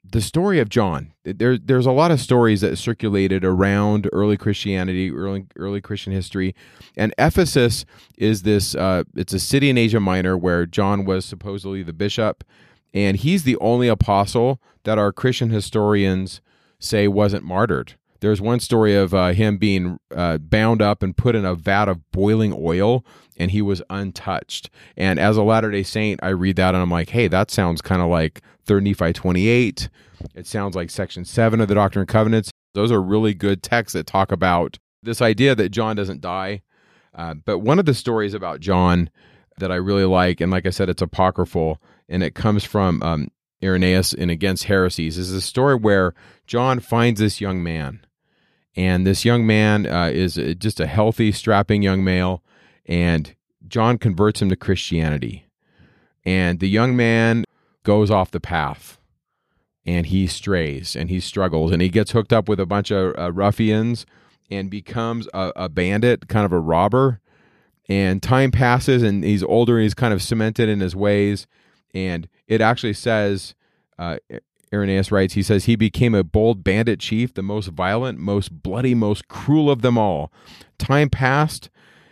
the 0.05 0.21
story 0.21 0.59
of 0.61 0.69
John, 0.69 1.13
there, 1.25 1.59
there's 1.59 1.87
a 1.87 1.93
lot 1.93 2.11
of 2.11 2.21
stories 2.21 2.61
that 2.61 2.77
circulated 2.77 3.45
around 3.45 4.09
early 4.13 4.37
Christianity, 4.37 5.11
early 5.11 5.47
early 5.57 5.81
Christian 5.81 6.13
history, 6.13 6.55
and 6.97 7.15
Ephesus 7.19 7.85
is 8.17 8.43
this. 8.43 8.75
Uh, 8.75 9.05
it's 9.17 9.33
a 9.33 9.41
city 9.41 9.71
in 9.71 9.79
Asia 9.79 10.01
Minor 10.01 10.37
where 10.37 10.67
John 10.67 11.05
was 11.05 11.25
supposedly 11.25 11.83
the 11.83 11.93
bishop, 11.93 12.45
and 12.95 13.17
he's 13.17 13.45
the 13.45 13.57
only 13.61 13.89
apostle 13.89 14.61
that 14.85 14.99
our 14.99 15.13
Christian 15.13 15.51
historians 15.51 16.41
say 16.79 17.09
wasn't 17.09 17.45
martyred. 17.45 17.95
There's 18.23 18.41
one 18.41 18.61
story 18.61 18.95
of 18.95 19.13
uh, 19.13 19.33
him 19.33 19.59
being 19.59 19.99
uh, 20.15 20.39
bound 20.39 20.81
up 20.81 21.03
and 21.03 21.17
put 21.17 21.35
in 21.35 21.45
a 21.45 21.57
vat 21.57 21.89
of 21.89 22.09
boiling 22.13 22.55
oil, 22.57 23.05
and 23.37 23.51
he 23.51 23.61
was 23.61 23.83
untouched. 23.91 24.71
And 24.97 25.19
as 25.19 25.37
a 25.37 25.43
Latter 25.43 25.73
day 25.73 25.83
Saint, 25.83 26.21
I 26.23 26.29
read 26.29 26.55
that 26.55 26.73
and 26.77 26.81
I'm 26.81 26.91
like, 26.91 27.11
hey, 27.11 27.27
that 27.27 27.51
sounds 27.51 27.83
kind 27.83 28.01
of 28.01 28.09
like 28.09 28.41
3 28.65 28.81
Nephi 28.81 29.13
28. 29.13 29.89
It 30.37 30.47
sounds 30.47 30.77
like 30.77 30.89
Section 30.89 31.25
7 31.25 31.61
of 31.61 31.67
the 31.67 31.75
Doctrine 31.75 32.03
and 32.03 32.09
Covenants. 32.09 32.53
Those 32.75 32.93
are 32.93 33.03
really 33.03 33.35
good 33.35 33.61
texts 33.61 33.95
that 33.95 34.07
talk 34.07 34.31
about 34.31 34.79
this 35.03 35.21
idea 35.21 35.57
that 35.57 35.71
John 35.71 35.97
doesn't 35.97 36.21
die. 36.21 36.63
Uh, 37.13 37.35
but 37.35 37.59
one 37.59 37.81
of 37.81 37.87
the 37.87 37.93
stories 37.93 38.35
about 38.35 38.61
John 38.61 39.11
that 39.59 39.73
I 39.73 39.77
really 39.77 40.05
like, 40.05 40.41
and 40.41 40.53
like 40.53 40.65
I 40.65 40.71
said, 40.71 40.89
it's 40.89 41.03
apocryphal, 41.03 41.83
and 42.09 42.23
it 42.23 42.37
comes 42.37 42.63
from 42.63 43.03
um, 43.03 43.29
Irenaeus 43.65 44.13
in 44.13 44.31
Against 44.31 44.65
Heresies, 44.65 45.19
is 45.19 45.33
a 45.33 45.41
story 45.41 45.75
where 45.75 46.15
John 46.47 46.79
finds 46.79 47.19
this 47.19 47.41
young 47.41 47.65
man 47.65 48.07
and 48.77 49.07
this 49.07 49.25
young 49.25 49.47
man 49.47 49.87
uh, 49.87 50.11
is 50.13 50.35
just 50.59 50.81
a 50.81 50.87
healthy, 50.87 51.33
strapping 51.33 51.83
young 51.83 52.03
male, 52.03 52.43
and 52.87 53.35
John 53.69 53.99
converts 53.99 54.41
him 54.41 54.49
to 54.49 54.57
Christianity. 54.57 55.47
And 56.25 56.61
the 56.61 56.69
young 56.69 56.97
man 56.97 57.45
goes 57.83 58.11
off 58.11 58.31
the 58.31 58.41
path 58.41 58.99
and 59.85 60.07
he 60.07 60.27
strays 60.27 60.95
and 60.95 61.11
he 61.11 61.21
struggles 61.21 61.73
and 61.73 61.83
he 61.83 61.89
gets 61.89 62.13
hooked 62.13 62.33
up 62.33 62.49
with 62.49 62.61
a 62.61 62.67
bunch 62.67 62.91
of 62.91 63.19
uh, 63.19 63.33
ruffians 63.33 64.07
and 64.51 64.71
becomes 64.71 65.29
a, 65.35 65.53
a, 65.57 65.69
bandit, 65.69 66.29
kind 66.29 66.45
of 66.45 66.53
a 66.53 66.61
robber. 66.61 67.21
And 67.89 68.23
time 68.23 68.53
passes 68.53 69.03
and 69.03 69.25
he's 69.25 69.43
older 69.43 69.77
and 69.77 69.83
he's 69.83 69.95
kind 69.95 70.15
of 70.15 70.23
cemented 70.23 70.69
in 70.69 70.81
his 70.81 70.95
ways. 70.95 71.47
And 71.93 72.29
it 72.47 72.61
actually 72.61 72.93
says, 72.95 73.55
uh, 73.99 74.19
Irenaeus 74.73 75.13
writes, 75.13 75.35
he 75.35 75.43
says, 75.43 75.65
He 75.67 75.77
became 75.77 76.15
a 76.15 76.25
bold 76.25 76.65
bandit 76.65 77.01
chief, 77.01 77.35
the 77.35 77.43
most 77.43 77.69
violent, 77.69 78.19
most 78.19 78.63
bloody, 78.63 78.95
most 78.95 79.29
cruel 79.29 79.71
of 79.71 79.83
them 79.83 79.99
all. 79.99 80.33
Time 80.79 81.11
passed, 81.11 81.69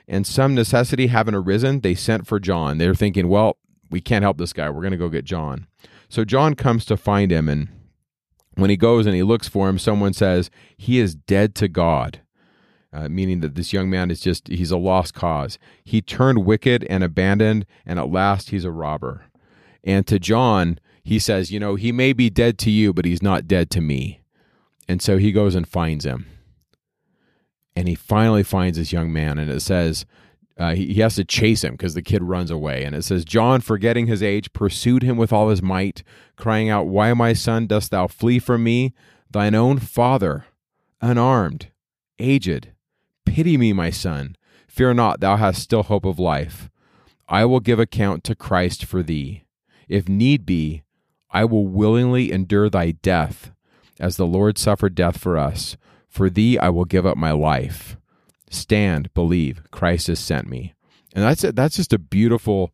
and 0.07 0.27
some 0.27 0.55
necessity 0.55 1.07
having 1.07 1.35
arisen, 1.35 1.81
they 1.81 1.95
sent 1.95 2.27
for 2.27 2.39
John. 2.39 2.79
They're 2.79 2.95
thinking, 2.95 3.29
Well, 3.29 3.57
we 3.91 4.01
can't 4.01 4.23
help 4.23 4.39
this 4.39 4.53
guy. 4.53 4.69
We're 4.69 4.83
going 4.83 4.93
to 4.93 4.99
go 4.99 5.09
get 5.09 5.25
John. 5.25 5.67
So 6.09 6.25
John 6.25 6.55
comes 6.55 6.85
to 6.87 6.97
find 6.97 7.33
him, 7.33 7.49
and 7.49 7.69
when 8.55 8.71
he 8.71 8.77
goes 8.77 9.07
and 9.07 9.15
he 9.15 9.23
looks 9.23 9.49
for 9.49 9.69
him, 9.69 9.79
someone 9.79 10.13
says, 10.13 10.51
He 10.77 10.99
is 10.99 11.15
dead 11.15 11.55
to 11.57 11.69
God. 11.69 12.21
Uh, 12.93 13.09
meaning 13.09 13.39
that 13.39 13.55
this 13.55 13.73
young 13.73 13.89
man 13.89 14.11
is 14.11 14.21
just, 14.21 14.49
he's 14.49 14.73
a 14.73 14.77
lost 14.77 15.15
cause. 15.15 15.61
He 15.85 16.03
turned 16.03 16.45
wicked 16.45 16.85
and 16.91 17.05
abandoned, 17.05 17.65
and 17.87 18.01
at 18.01 18.11
last 18.11 18.51
he's 18.51 18.65
a 18.65 18.73
robber. 18.73 19.27
And 19.85 20.05
to 20.09 20.19
John, 20.19 20.81
he 21.03 21.19
says, 21.19 21.51
you 21.51 21.59
know, 21.59 21.75
he 21.75 21.93
may 21.93 22.13
be 22.13 22.31
dead 22.31 22.59
to 22.59 22.71
you, 22.71 22.93
but 22.93 23.05
he's 23.05 23.23
not 23.23 23.49
dead 23.49 23.71
to 23.71 23.81
me. 23.81 24.21
And 24.89 25.01
so 25.01 25.19
he 25.19 25.33
goes 25.33 25.55
and 25.55 25.67
finds 25.67 26.05
him. 26.05 26.27
And 27.77 27.89
he 27.89 27.95
finally 27.95 28.43
finds 28.43 28.77
this 28.77 28.93
young 28.93 29.13
man, 29.13 29.39
and 29.39 29.51
it 29.51 29.61
says, 29.61 30.05
uh, 30.59 30.75
he, 30.75 30.93
he 30.93 31.01
has 31.01 31.15
to 31.15 31.25
chase 31.25 31.65
him 31.65 31.73
because 31.73 31.95
the 31.95 32.03
kid 32.03 32.23
runs 32.23 32.51
away. 32.51 32.85
And 32.85 32.95
it 32.95 33.03
says, 33.03 33.25
John, 33.25 33.63
forgetting 33.63 34.07
his 34.07 34.23
age, 34.23 34.53
pursued 34.53 35.03
him 35.03 35.17
with 35.17 35.33
all 35.33 35.49
his 35.49 35.63
might, 35.63 36.03
crying 36.37 36.69
out, 36.69 36.87
Why, 36.87 37.15
my 37.15 37.33
son, 37.33 37.67
dost 37.67 37.91
thou 37.91 38.07
flee 38.07 38.39
from 38.39 38.63
me? 38.63 38.93
Thine 39.31 39.55
own 39.55 39.79
father, 39.79 40.45
unarmed, 41.01 41.69
aged. 42.19 42.73
Pity 43.25 43.57
me, 43.57 43.73
my 43.73 43.91
son. 43.91 44.37
Fear 44.69 44.95
not, 44.95 45.21
thou 45.21 45.37
hast 45.37 45.63
still 45.63 45.85
hope 45.85 46.05
of 46.05 46.19
life. 46.19 46.69
I 47.29 47.45
will 47.45 47.61
give 47.61 47.79
account 47.79 48.25
to 48.25 48.35
Christ 48.35 48.85
for 48.85 49.03
thee. 49.03 49.45
If 49.89 50.09
need 50.09 50.45
be, 50.45 50.83
I 51.33 51.45
will 51.45 51.67
willingly 51.67 52.33
endure 52.33 52.69
thy 52.69 52.93
death, 52.93 53.53
as 53.99 54.17
the 54.17 54.27
Lord 54.27 54.59
suffered 54.59 54.95
death 54.95 55.19
for 55.19 55.39
us. 55.39 55.77
For 56.09 56.29
thee 56.29 56.59
I 56.59 56.69
will 56.71 56.85
give 56.85 57.07
up 57.07 57.17
my 57.17 57.33
life. 57.33 57.97
Stand, 58.51 59.15
believe, 59.15 59.63
Christ 59.71 60.09
has 60.09 60.19
sent 60.19 60.49
me. 60.49 60.75
And 61.15 61.25
that's 61.25 61.45
it. 61.45 61.57
That's 61.57 61.77
just 61.77 61.93
a 61.93 61.99
beautiful 61.99 62.73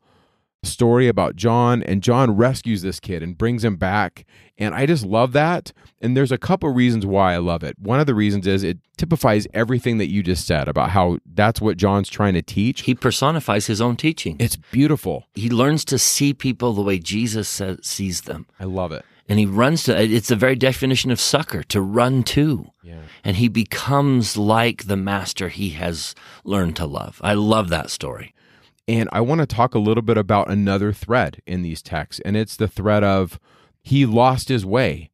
story 0.66 1.08
about 1.08 1.36
John, 1.36 1.82
and 1.82 2.02
John 2.02 2.36
rescues 2.36 2.82
this 2.82 3.00
kid 3.00 3.22
and 3.22 3.38
brings 3.38 3.64
him 3.64 3.76
back. 3.76 4.26
And 4.58 4.74
I 4.74 4.86
just 4.86 5.04
love 5.04 5.32
that. 5.32 5.72
And 6.00 6.16
there's 6.16 6.32
a 6.32 6.38
couple 6.38 6.68
reasons 6.70 7.06
why 7.06 7.34
I 7.34 7.38
love 7.38 7.62
it. 7.62 7.78
One 7.78 8.00
of 8.00 8.06
the 8.06 8.14
reasons 8.14 8.46
is 8.46 8.62
it 8.62 8.78
typifies 8.96 9.46
everything 9.54 9.98
that 9.98 10.10
you 10.10 10.22
just 10.22 10.46
said 10.46 10.68
about 10.68 10.90
how 10.90 11.18
that's 11.26 11.60
what 11.60 11.76
John's 11.76 12.08
trying 12.08 12.34
to 12.34 12.42
teach. 12.42 12.82
He 12.82 12.94
personifies 12.94 13.66
his 13.66 13.80
own 13.80 13.96
teaching. 13.96 14.36
It's 14.38 14.56
beautiful. 14.56 15.26
He 15.34 15.50
learns 15.50 15.84
to 15.86 15.98
see 15.98 16.34
people 16.34 16.72
the 16.72 16.82
way 16.82 16.98
Jesus 16.98 17.48
says, 17.48 17.78
sees 17.82 18.22
them. 18.22 18.46
I 18.60 18.64
love 18.64 18.92
it. 18.92 19.04
And 19.28 19.38
he 19.38 19.46
runs 19.46 19.82
to 19.84 20.00
it's 20.00 20.28
the 20.28 20.36
very 20.36 20.54
definition 20.54 21.10
of 21.10 21.20
succor 21.20 21.62
to 21.64 21.80
run 21.80 22.22
to. 22.24 22.70
Yeah. 22.82 23.00
And 23.24 23.36
he 23.36 23.48
becomes 23.48 24.36
like 24.36 24.86
the 24.86 24.96
master 24.96 25.48
he 25.48 25.70
has 25.70 26.14
learned 26.44 26.76
to 26.76 26.86
love. 26.86 27.20
I 27.22 27.34
love 27.34 27.68
that 27.70 27.90
story. 27.90 28.32
And 28.88 29.08
I 29.12 29.20
want 29.20 29.40
to 29.40 29.46
talk 29.46 29.74
a 29.74 29.80
little 29.80 30.02
bit 30.02 30.16
about 30.16 30.50
another 30.50 30.92
thread 30.92 31.42
in 31.46 31.62
these 31.62 31.82
texts, 31.82 32.20
and 32.24 32.36
it's 32.36 32.56
the 32.56 32.68
thread 32.68 33.02
of 33.02 33.40
he 33.82 34.06
lost 34.06 34.48
his 34.48 34.64
way. 34.64 35.10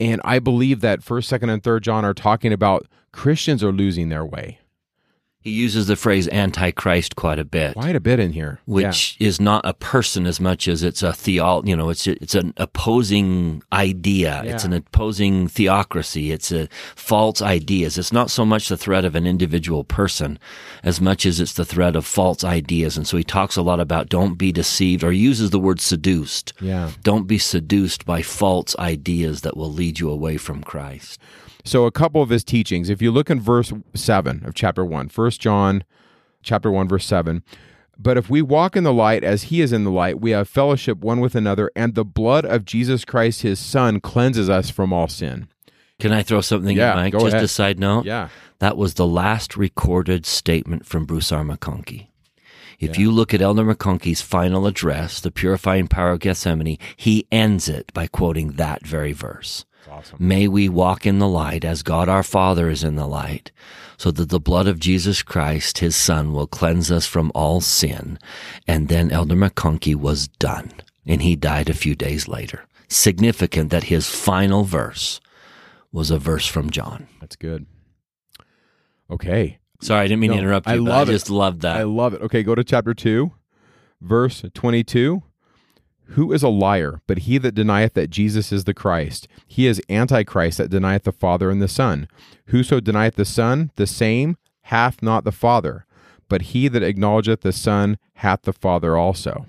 And 0.00 0.20
I 0.24 0.38
believe 0.38 0.80
that 0.80 1.02
first, 1.02 1.28
second, 1.28 1.50
and 1.50 1.62
third 1.62 1.82
John 1.82 2.04
are 2.04 2.14
talking 2.14 2.52
about 2.52 2.86
Christians 3.12 3.64
are 3.64 3.72
losing 3.72 4.08
their 4.08 4.24
way. 4.24 4.60
He 5.40 5.50
uses 5.50 5.86
the 5.86 5.94
phrase 5.94 6.28
antichrist 6.28 7.14
quite 7.14 7.38
a 7.38 7.44
bit. 7.44 7.74
Quite 7.74 7.94
a 7.94 8.00
bit 8.00 8.18
in 8.18 8.32
here. 8.32 8.58
Which 8.66 9.16
yeah. 9.18 9.28
is 9.28 9.40
not 9.40 9.64
a 9.64 9.72
person 9.72 10.26
as 10.26 10.40
much 10.40 10.66
as 10.66 10.82
it's 10.82 11.00
a 11.00 11.12
theol, 11.12 11.62
you 11.64 11.76
know, 11.76 11.90
it's 11.90 12.08
it's 12.08 12.34
an 12.34 12.54
opposing 12.56 13.62
idea. 13.72 14.42
Yeah. 14.44 14.52
It's 14.52 14.64
an 14.64 14.72
opposing 14.72 15.46
theocracy. 15.46 16.32
It's 16.32 16.50
a 16.50 16.68
false 16.96 17.40
ideas. 17.40 17.96
It's 17.98 18.12
not 18.12 18.32
so 18.32 18.44
much 18.44 18.68
the 18.68 18.76
threat 18.76 19.04
of 19.04 19.14
an 19.14 19.28
individual 19.28 19.84
person 19.84 20.40
as 20.82 21.00
much 21.00 21.24
as 21.24 21.38
it's 21.38 21.52
the 21.52 21.64
threat 21.64 21.94
of 21.94 22.04
false 22.04 22.42
ideas. 22.42 22.96
And 22.96 23.06
so 23.06 23.16
he 23.16 23.24
talks 23.24 23.56
a 23.56 23.62
lot 23.62 23.78
about 23.78 24.08
don't 24.08 24.34
be 24.34 24.50
deceived 24.50 25.04
or 25.04 25.12
uses 25.12 25.50
the 25.50 25.60
word 25.60 25.80
seduced. 25.80 26.52
Yeah. 26.60 26.90
Don't 27.04 27.28
be 27.28 27.38
seduced 27.38 28.04
by 28.04 28.22
false 28.22 28.76
ideas 28.76 29.42
that 29.42 29.56
will 29.56 29.72
lead 29.72 30.00
you 30.00 30.10
away 30.10 30.36
from 30.36 30.64
Christ. 30.64 31.20
So, 31.68 31.84
a 31.84 31.92
couple 31.92 32.22
of 32.22 32.30
his 32.30 32.44
teachings, 32.44 32.88
if 32.88 33.02
you 33.02 33.10
look 33.10 33.28
in 33.28 33.40
verse 33.40 33.74
7 33.94 34.42
of 34.46 34.54
chapter 34.54 34.86
1, 34.86 35.10
1 35.14 35.30
John 35.32 35.84
chapter 36.42 36.70
1, 36.70 36.88
verse 36.88 37.04
7. 37.04 37.42
But 37.98 38.16
if 38.16 38.30
we 38.30 38.40
walk 38.40 38.74
in 38.74 38.84
the 38.84 38.92
light 38.92 39.22
as 39.22 39.44
he 39.44 39.60
is 39.60 39.70
in 39.70 39.84
the 39.84 39.90
light, 39.90 40.18
we 40.18 40.30
have 40.30 40.48
fellowship 40.48 40.96
one 41.00 41.20
with 41.20 41.34
another, 41.34 41.70
and 41.76 41.94
the 41.94 42.06
blood 42.06 42.46
of 42.46 42.64
Jesus 42.64 43.04
Christ, 43.04 43.42
his 43.42 43.58
son, 43.58 44.00
cleanses 44.00 44.48
us 44.48 44.70
from 44.70 44.94
all 44.94 45.08
sin. 45.08 45.48
Can 46.00 46.10
I 46.10 46.22
throw 46.22 46.40
something 46.40 46.74
yeah, 46.74 46.92
in, 46.92 46.96
Mike? 46.96 47.12
Go 47.12 47.18
Just 47.18 47.34
ahead. 47.34 47.44
a 47.44 47.48
side 47.48 47.78
note. 47.78 48.06
Yeah. 48.06 48.30
That 48.60 48.78
was 48.78 48.94
the 48.94 49.06
last 49.06 49.54
recorded 49.54 50.24
statement 50.24 50.86
from 50.86 51.04
Bruce 51.04 51.30
R. 51.30 51.44
McConkie. 51.44 52.06
If 52.78 52.96
yeah. 52.96 53.02
you 53.02 53.10
look 53.10 53.34
at 53.34 53.42
Elder 53.42 53.64
McConkie's 53.64 54.22
final 54.22 54.66
address, 54.66 55.20
The 55.20 55.32
Purifying 55.32 55.88
Power 55.88 56.12
of 56.12 56.20
Gethsemane, 56.20 56.78
he 56.96 57.26
ends 57.32 57.68
it 57.68 57.92
by 57.92 58.06
quoting 58.06 58.52
that 58.52 58.86
very 58.86 59.12
verse. 59.12 59.64
Awesome. 59.90 60.16
May 60.20 60.46
we 60.46 60.68
walk 60.68 61.06
in 61.06 61.18
the 61.18 61.28
light 61.28 61.64
as 61.64 61.82
God 61.82 62.08
our 62.08 62.22
Father 62.22 62.68
is 62.68 62.84
in 62.84 62.94
the 62.96 63.06
light, 63.06 63.50
so 63.96 64.10
that 64.12 64.28
the 64.28 64.38
blood 64.38 64.68
of 64.68 64.78
Jesus 64.78 65.22
Christ, 65.22 65.78
his 65.78 65.96
Son, 65.96 66.32
will 66.32 66.46
cleanse 66.46 66.90
us 66.92 67.06
from 67.06 67.32
all 67.34 67.60
sin. 67.60 68.18
And 68.66 68.88
then 68.88 69.10
Elder 69.10 69.34
McConkie 69.34 69.96
was 69.96 70.28
done, 70.28 70.72
and 71.06 71.22
he 71.22 71.34
died 71.34 71.68
a 71.68 71.74
few 71.74 71.96
days 71.96 72.28
later. 72.28 72.66
Significant 72.88 73.70
that 73.70 73.84
his 73.84 74.08
final 74.08 74.64
verse 74.64 75.20
was 75.90 76.10
a 76.10 76.18
verse 76.18 76.46
from 76.46 76.70
John. 76.70 77.08
That's 77.20 77.36
good. 77.36 77.66
Okay. 79.10 79.57
Sorry, 79.80 80.00
I 80.00 80.08
didn't 80.08 80.20
mean 80.20 80.30
no, 80.30 80.36
to 80.36 80.42
interrupt 80.42 80.66
you. 80.66 80.72
I 80.72 80.76
love 80.76 81.08
I 81.08 81.12
it. 81.12 81.14
just 81.14 81.30
loved 81.30 81.62
that. 81.62 81.76
I 81.76 81.84
love 81.84 82.14
it. 82.14 82.22
Okay, 82.22 82.42
go 82.42 82.54
to 82.54 82.64
chapter 82.64 82.94
two, 82.94 83.32
Verse 84.00 84.44
22 84.54 85.22
Who 86.10 86.32
is 86.32 86.42
a 86.42 86.48
liar 86.48 87.00
but 87.06 87.18
he 87.18 87.38
that 87.38 87.54
denieth 87.54 87.94
that 87.94 88.10
Jesus 88.10 88.52
is 88.52 88.64
the 88.64 88.74
Christ? 88.74 89.28
He 89.46 89.66
is 89.66 89.82
Antichrist 89.88 90.58
that 90.58 90.70
denieth 90.70 91.04
the 91.04 91.12
Father 91.12 91.50
and 91.50 91.60
the 91.60 91.68
Son. 91.68 92.08
Whoso 92.46 92.80
denieth 92.80 93.16
the 93.16 93.24
Son, 93.24 93.70
the 93.76 93.86
same 93.86 94.36
hath 94.62 95.02
not 95.02 95.24
the 95.24 95.32
Father, 95.32 95.86
but 96.28 96.42
he 96.42 96.68
that 96.68 96.82
acknowledgeth 96.82 97.40
the 97.40 97.52
Son 97.52 97.98
hath 98.14 98.42
the 98.42 98.52
Father 98.52 98.96
also. 98.96 99.46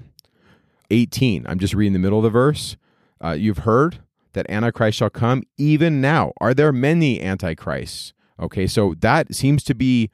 18. 0.92 1.46
I'm 1.48 1.60
just 1.60 1.76
reading 1.76 1.94
the 1.94 2.00
middle 2.00 2.20
of 2.20 2.24
the 2.24 2.30
verse. 2.30 2.76
Uh, 3.24 3.32
you've 3.32 3.60
heard 3.60 4.00
that 4.34 4.50
Antichrist 4.50 4.98
shall 4.98 5.10
come 5.10 5.44
even 5.58 6.02
now. 6.02 6.34
Are 6.42 6.54
there 6.54 6.72
many 6.72 7.22
Antichrists? 7.22 8.14
Okay, 8.39 8.67
so 8.67 8.96
that 9.00 9.34
seems 9.36 9.63
to 9.65 9.75
be 9.75 10.10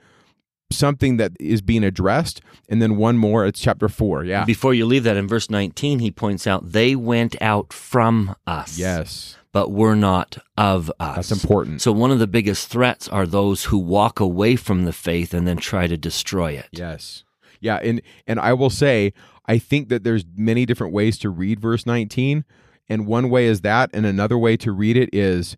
something 0.72 1.17
that 1.17 1.34
is 1.39 1.62
being 1.62 1.84
addressed. 1.84 2.41
And 2.67 2.82
then 2.82 2.98
one 2.98 3.17
more, 3.17 3.46
it's 3.46 3.60
chapter 3.60 3.88
four. 3.88 4.24
Yeah. 4.24 4.46
Before 4.46 4.74
you 4.74 4.86
leave 4.86 5.03
that, 5.03 5.17
in 5.17 5.27
verse 5.27 5.50
19, 5.50 6.00
he 6.00 6.12
points 6.12 6.48
out, 6.48 6.72
they 6.72 6.96
went 6.96 7.39
out 7.41 7.72
from 7.72 8.36
us. 8.48 8.77
Yes. 8.77 9.38
But 9.51 9.72
were 9.72 9.96
not 9.96 10.38
of 10.58 10.91
us. 11.00 11.15
That's 11.15 11.32
important. 11.32 11.82
So, 11.82 11.94
one 11.94 12.12
of 12.12 12.20
the 12.20 12.27
biggest 12.27 12.67
threats 12.67 13.08
are 13.08 13.25
those 13.25 13.65
who 13.65 13.77
walk 13.77 14.20
away 14.20 14.58
from 14.58 14.84
the 14.84 14.91
faith 14.91 15.34
and 15.34 15.48
then 15.48 15.58
try 15.58 15.88
to 15.88 15.96
destroy 15.96 16.51
it. 16.53 16.67
Yes. 16.72 17.24
Yeah. 17.62 17.77
And, 17.77 18.01
and 18.27 18.38
I 18.39 18.51
will 18.51 18.70
say, 18.70 19.13
I 19.46 19.58
think 19.58 19.88
that 19.89 20.03
there's 20.03 20.25
many 20.36 20.65
different 20.65 20.91
ways 20.91 21.17
to 21.20 21.29
read 21.29 21.62
verse 21.62 21.86
19. 21.86 22.44
And 22.89 23.08
one 23.08 23.29
way 23.29 23.46
is 23.46 23.62
that. 23.62 23.91
And 23.94 24.05
another 24.05 24.38
way 24.38 24.58
to 24.58 24.74
read 24.74 24.98
it 24.98 25.10
is, 25.13 25.55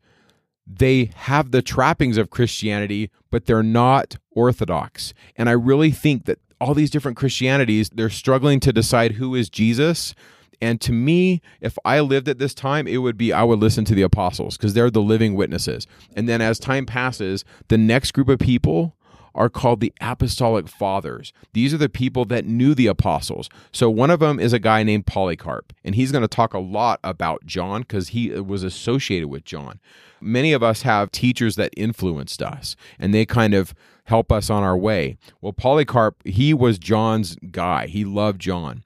they 0.67 1.11
have 1.15 1.51
the 1.51 1.61
trappings 1.61 2.17
of 2.17 2.29
Christianity, 2.29 3.09
but 3.31 3.45
they're 3.45 3.63
not 3.63 4.17
orthodox. 4.31 5.13
And 5.35 5.47
I 5.49 5.53
really 5.53 5.91
think 5.91 6.25
that 6.25 6.39
all 6.59 6.73
these 6.73 6.89
different 6.89 7.17
Christianities, 7.17 7.89
they're 7.89 8.09
struggling 8.09 8.59
to 8.61 8.73
decide 8.73 9.13
who 9.13 9.35
is 9.35 9.49
Jesus. 9.49 10.13
And 10.59 10.81
to 10.81 10.91
me, 10.91 11.41
if 11.61 11.77
I 11.85 11.99
lived 11.99 12.27
at 12.27 12.39
this 12.39 12.53
time, 12.53 12.87
it 12.87 12.97
would 12.97 13.17
be 13.17 13.31
I 13.31 13.43
would 13.43 13.59
listen 13.59 13.85
to 13.85 13.95
the 13.95 14.01
apostles 14.01 14.57
because 14.57 14.73
they're 14.73 14.89
the 14.89 15.01
living 15.01 15.35
witnesses. 15.35 15.87
And 16.15 16.27
then 16.27 16.41
as 16.41 16.59
time 16.59 16.85
passes, 16.85 17.45
the 17.67 17.77
next 17.77 18.11
group 18.11 18.27
of 18.27 18.39
people 18.39 18.95
are 19.37 19.49
called 19.49 19.79
the 19.79 19.93
apostolic 20.01 20.67
fathers. 20.67 21.31
These 21.53 21.73
are 21.73 21.77
the 21.77 21.87
people 21.87 22.25
that 22.25 22.45
knew 22.45 22.73
the 22.75 22.87
apostles. 22.87 23.49
So 23.71 23.89
one 23.89 24.09
of 24.09 24.19
them 24.19 24.39
is 24.39 24.51
a 24.51 24.59
guy 24.59 24.83
named 24.83 25.05
Polycarp, 25.05 25.71
and 25.85 25.95
he's 25.95 26.11
going 26.11 26.23
to 26.23 26.27
talk 26.27 26.53
a 26.53 26.59
lot 26.59 26.99
about 27.03 27.45
John 27.45 27.81
because 27.81 28.09
he 28.09 28.31
was 28.31 28.63
associated 28.63 29.27
with 29.27 29.45
John. 29.45 29.79
Many 30.19 30.51
of 30.51 30.63
us 30.63 30.81
have 30.81 31.11
teachers 31.11 31.55
that 31.55 31.71
influenced 31.77 32.41
us, 32.41 32.75
and 32.97 33.13
they 33.13 33.25
kind 33.25 33.53
of 33.53 33.75
help 34.05 34.31
us 34.31 34.49
on 34.49 34.63
our 34.63 34.77
way. 34.77 35.17
Well, 35.41 35.53
Polycarp, 35.53 36.15
he 36.25 36.53
was 36.53 36.79
John's 36.79 37.35
guy. 37.51 37.87
He 37.87 38.03
loved 38.03 38.41
John. 38.41 38.83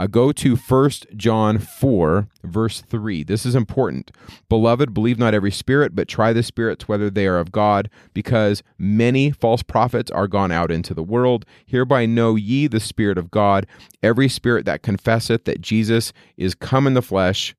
Uh, 0.00 0.06
go 0.06 0.32
to 0.32 0.56
1 0.56 0.90
John 1.14 1.58
4, 1.58 2.26
verse 2.42 2.80
3. 2.80 3.22
This 3.22 3.44
is 3.44 3.54
important. 3.54 4.10
Beloved, 4.48 4.94
believe 4.94 5.18
not 5.18 5.34
every 5.34 5.50
spirit, 5.50 5.94
but 5.94 6.08
try 6.08 6.32
the 6.32 6.42
spirits 6.42 6.88
whether 6.88 7.10
they 7.10 7.26
are 7.26 7.36
of 7.36 7.52
God, 7.52 7.90
because 8.14 8.62
many 8.78 9.30
false 9.30 9.62
prophets 9.62 10.10
are 10.10 10.26
gone 10.26 10.50
out 10.50 10.70
into 10.70 10.94
the 10.94 11.02
world. 11.02 11.44
Hereby 11.66 12.06
know 12.06 12.34
ye 12.34 12.66
the 12.66 12.80
Spirit 12.80 13.18
of 13.18 13.30
God. 13.30 13.66
Every 14.02 14.26
spirit 14.26 14.64
that 14.64 14.82
confesseth 14.82 15.44
that 15.44 15.60
Jesus 15.60 16.14
is 16.38 16.54
come 16.54 16.86
in 16.86 16.94
the 16.94 17.02
flesh 17.02 17.54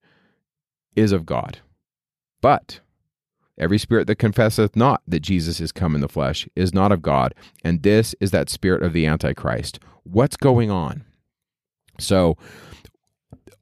is 0.95 1.11
of 1.11 1.27
God. 1.27 1.59
But 2.41 2.79
Every 3.55 3.77
spirit 3.77 4.07
that 4.07 4.15
confesseth 4.15 4.75
not 4.75 5.03
that 5.07 5.19
Jesus 5.19 5.59
is 5.59 5.71
come 5.71 5.93
in 5.93 6.01
the 6.01 6.09
flesh 6.09 6.47
is 6.55 6.73
not 6.73 6.91
of 6.91 7.03
God, 7.03 7.35
and 7.63 7.83
this 7.83 8.15
is 8.19 8.31
that 8.31 8.49
spirit 8.49 8.81
of 8.81 8.93
the 8.93 9.05
Antichrist. 9.05 9.79
What's 10.03 10.35
going 10.35 10.71
on? 10.71 11.03
So, 12.01 12.37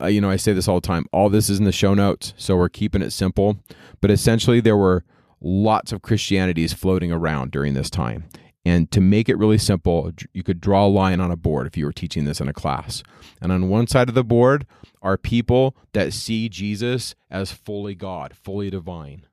uh, 0.01 0.07
you 0.07 0.21
know, 0.21 0.29
I 0.29 0.37
say 0.37 0.53
this 0.53 0.67
all 0.67 0.79
the 0.79 0.87
time. 0.87 1.05
All 1.11 1.29
this 1.29 1.49
is 1.49 1.59
in 1.59 1.65
the 1.65 1.71
show 1.71 1.93
notes, 1.93 2.33
so 2.37 2.55
we're 2.55 2.69
keeping 2.69 3.01
it 3.01 3.11
simple. 3.11 3.57
But 4.01 4.11
essentially, 4.11 4.61
there 4.61 4.77
were 4.77 5.03
lots 5.41 5.91
of 5.91 6.01
Christianities 6.01 6.73
floating 6.73 7.11
around 7.11 7.51
during 7.51 7.73
this 7.73 7.89
time. 7.89 8.25
And 8.65 8.91
to 8.91 9.01
make 9.01 9.29
it 9.29 9.37
really 9.37 9.57
simple, 9.57 10.11
you 10.33 10.43
could 10.43 10.59
draw 10.59 10.85
a 10.85 10.87
line 10.87 11.21
on 11.21 11.31
a 11.31 11.37
board 11.37 11.65
if 11.65 11.77
you 11.77 11.85
were 11.85 11.93
teaching 11.93 12.25
this 12.25 12.41
in 12.41 12.49
a 12.49 12.53
class. 12.53 13.03
And 13.41 13.51
on 13.51 13.69
one 13.69 13.87
side 13.87 14.09
of 14.09 14.15
the 14.15 14.23
board 14.23 14.65
are 15.01 15.17
people 15.17 15.75
that 15.93 16.13
see 16.13 16.49
Jesus 16.49 17.15
as 17.31 17.51
fully 17.51 17.95
God, 17.95 18.35
fully 18.35 18.69
divine. 18.69 19.25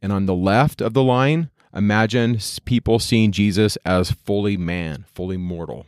And 0.00 0.12
on 0.12 0.26
the 0.26 0.34
left 0.34 0.80
of 0.80 0.94
the 0.94 1.02
line, 1.02 1.50
imagine 1.74 2.38
people 2.64 2.98
seeing 2.98 3.32
Jesus 3.32 3.76
as 3.84 4.12
fully 4.12 4.56
man, 4.56 5.04
fully 5.12 5.36
mortal. 5.36 5.86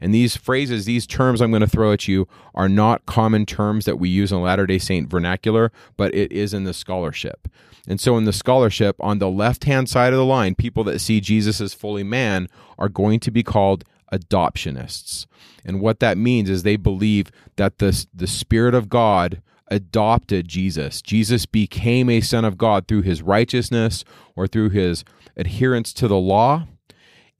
And 0.00 0.14
these 0.14 0.36
phrases, 0.36 0.84
these 0.84 1.06
terms 1.06 1.40
I'm 1.40 1.50
going 1.50 1.60
to 1.60 1.66
throw 1.66 1.92
at 1.92 2.08
you 2.08 2.28
are 2.54 2.68
not 2.68 3.06
common 3.06 3.46
terms 3.46 3.84
that 3.84 3.98
we 3.98 4.08
use 4.08 4.32
in 4.32 4.42
Latter 4.42 4.66
day 4.66 4.78
Saint 4.78 5.08
vernacular, 5.08 5.72
but 5.96 6.14
it 6.14 6.32
is 6.32 6.52
in 6.52 6.64
the 6.64 6.74
scholarship. 6.74 7.48
And 7.86 8.00
so, 8.00 8.16
in 8.16 8.24
the 8.24 8.32
scholarship, 8.32 8.96
on 9.00 9.18
the 9.18 9.28
left 9.28 9.64
hand 9.64 9.88
side 9.88 10.12
of 10.12 10.18
the 10.18 10.24
line, 10.24 10.54
people 10.54 10.84
that 10.84 11.00
see 11.00 11.20
Jesus 11.20 11.60
as 11.60 11.74
fully 11.74 12.02
man 12.02 12.48
are 12.78 12.88
going 12.88 13.20
to 13.20 13.30
be 13.30 13.42
called 13.42 13.84
adoptionists. 14.12 15.26
And 15.64 15.80
what 15.80 16.00
that 16.00 16.18
means 16.18 16.48
is 16.48 16.62
they 16.62 16.76
believe 16.76 17.30
that 17.56 17.78
the, 17.78 18.06
the 18.14 18.26
Spirit 18.26 18.74
of 18.74 18.88
God 18.88 19.42
adopted 19.68 20.48
Jesus. 20.48 21.02
Jesus 21.02 21.46
became 21.46 22.08
a 22.08 22.20
son 22.20 22.44
of 22.44 22.58
God 22.58 22.86
through 22.86 23.02
his 23.02 23.22
righteousness 23.22 24.04
or 24.36 24.46
through 24.46 24.70
his 24.70 25.04
adherence 25.36 25.92
to 25.94 26.08
the 26.08 26.18
law. 26.18 26.66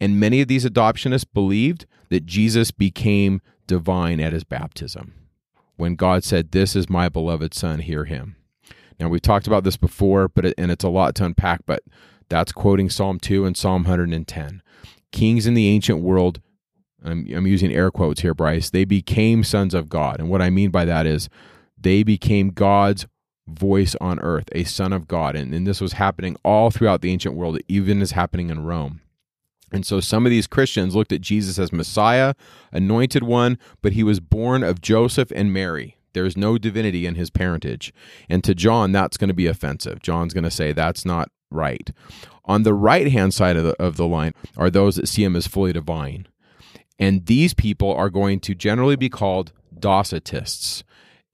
And 0.00 0.20
many 0.20 0.40
of 0.40 0.48
these 0.48 0.64
adoptionists 0.64 1.26
believed 1.32 1.86
that 2.08 2.26
Jesus 2.26 2.70
became 2.70 3.40
divine 3.66 4.20
at 4.20 4.32
his 4.32 4.44
baptism 4.44 5.14
when 5.76 5.96
God 5.96 6.24
said, 6.24 6.52
This 6.52 6.76
is 6.76 6.90
my 6.90 7.08
beloved 7.08 7.54
son, 7.54 7.80
hear 7.80 8.04
him. 8.04 8.36
Now, 8.98 9.08
we've 9.08 9.22
talked 9.22 9.46
about 9.46 9.64
this 9.64 9.76
before, 9.76 10.28
but 10.28 10.46
it, 10.46 10.54
and 10.56 10.70
it's 10.70 10.84
a 10.84 10.88
lot 10.88 11.14
to 11.16 11.24
unpack, 11.24 11.62
but 11.66 11.82
that's 12.28 12.52
quoting 12.52 12.88
Psalm 12.90 13.18
2 13.18 13.44
and 13.44 13.56
Psalm 13.56 13.82
110. 13.82 14.62
Kings 15.12 15.46
in 15.46 15.54
the 15.54 15.68
ancient 15.68 16.00
world, 16.00 16.40
I'm, 17.04 17.26
I'm 17.34 17.46
using 17.46 17.72
air 17.72 17.90
quotes 17.90 18.22
here, 18.22 18.34
Bryce, 18.34 18.70
they 18.70 18.84
became 18.84 19.44
sons 19.44 19.74
of 19.74 19.88
God. 19.88 20.20
And 20.20 20.30
what 20.30 20.42
I 20.42 20.50
mean 20.50 20.70
by 20.70 20.84
that 20.84 21.06
is 21.06 21.28
they 21.76 22.02
became 22.02 22.50
God's 22.50 23.06
voice 23.46 23.94
on 24.00 24.20
earth, 24.20 24.48
a 24.52 24.64
son 24.64 24.92
of 24.92 25.06
God. 25.06 25.36
And, 25.36 25.52
and 25.54 25.66
this 25.66 25.80
was 25.80 25.94
happening 25.94 26.36
all 26.44 26.70
throughout 26.70 27.02
the 27.02 27.12
ancient 27.12 27.34
world, 27.34 27.58
even 27.68 28.00
is 28.00 28.12
happening 28.12 28.48
in 28.48 28.64
Rome. 28.64 29.00
And 29.74 29.84
so 29.84 29.98
some 29.98 30.24
of 30.24 30.30
these 30.30 30.46
Christians 30.46 30.94
looked 30.94 31.12
at 31.12 31.20
Jesus 31.20 31.58
as 31.58 31.72
Messiah, 31.72 32.34
anointed 32.70 33.24
one, 33.24 33.58
but 33.82 33.94
he 33.94 34.04
was 34.04 34.20
born 34.20 34.62
of 34.62 34.80
Joseph 34.80 35.32
and 35.34 35.52
Mary. 35.52 35.96
There's 36.12 36.36
no 36.36 36.58
divinity 36.58 37.06
in 37.06 37.16
his 37.16 37.28
parentage. 37.28 37.92
And 38.28 38.44
to 38.44 38.54
John, 38.54 38.92
that's 38.92 39.16
going 39.16 39.28
to 39.28 39.34
be 39.34 39.48
offensive. 39.48 40.00
John's 40.00 40.32
going 40.32 40.44
to 40.44 40.50
say 40.50 40.70
that's 40.70 41.04
not 41.04 41.28
right. 41.50 41.90
On 42.44 42.62
the 42.62 42.72
right 42.72 43.10
hand 43.10 43.34
side 43.34 43.56
of 43.56 43.64
the, 43.64 43.82
of 43.82 43.96
the 43.96 44.06
line 44.06 44.32
are 44.56 44.70
those 44.70 44.94
that 44.94 45.08
see 45.08 45.24
him 45.24 45.34
as 45.34 45.48
fully 45.48 45.72
divine. 45.72 46.28
And 46.96 47.26
these 47.26 47.52
people 47.52 47.92
are 47.92 48.10
going 48.10 48.38
to 48.40 48.54
generally 48.54 48.94
be 48.94 49.08
called 49.08 49.50
Docetists. 49.76 50.84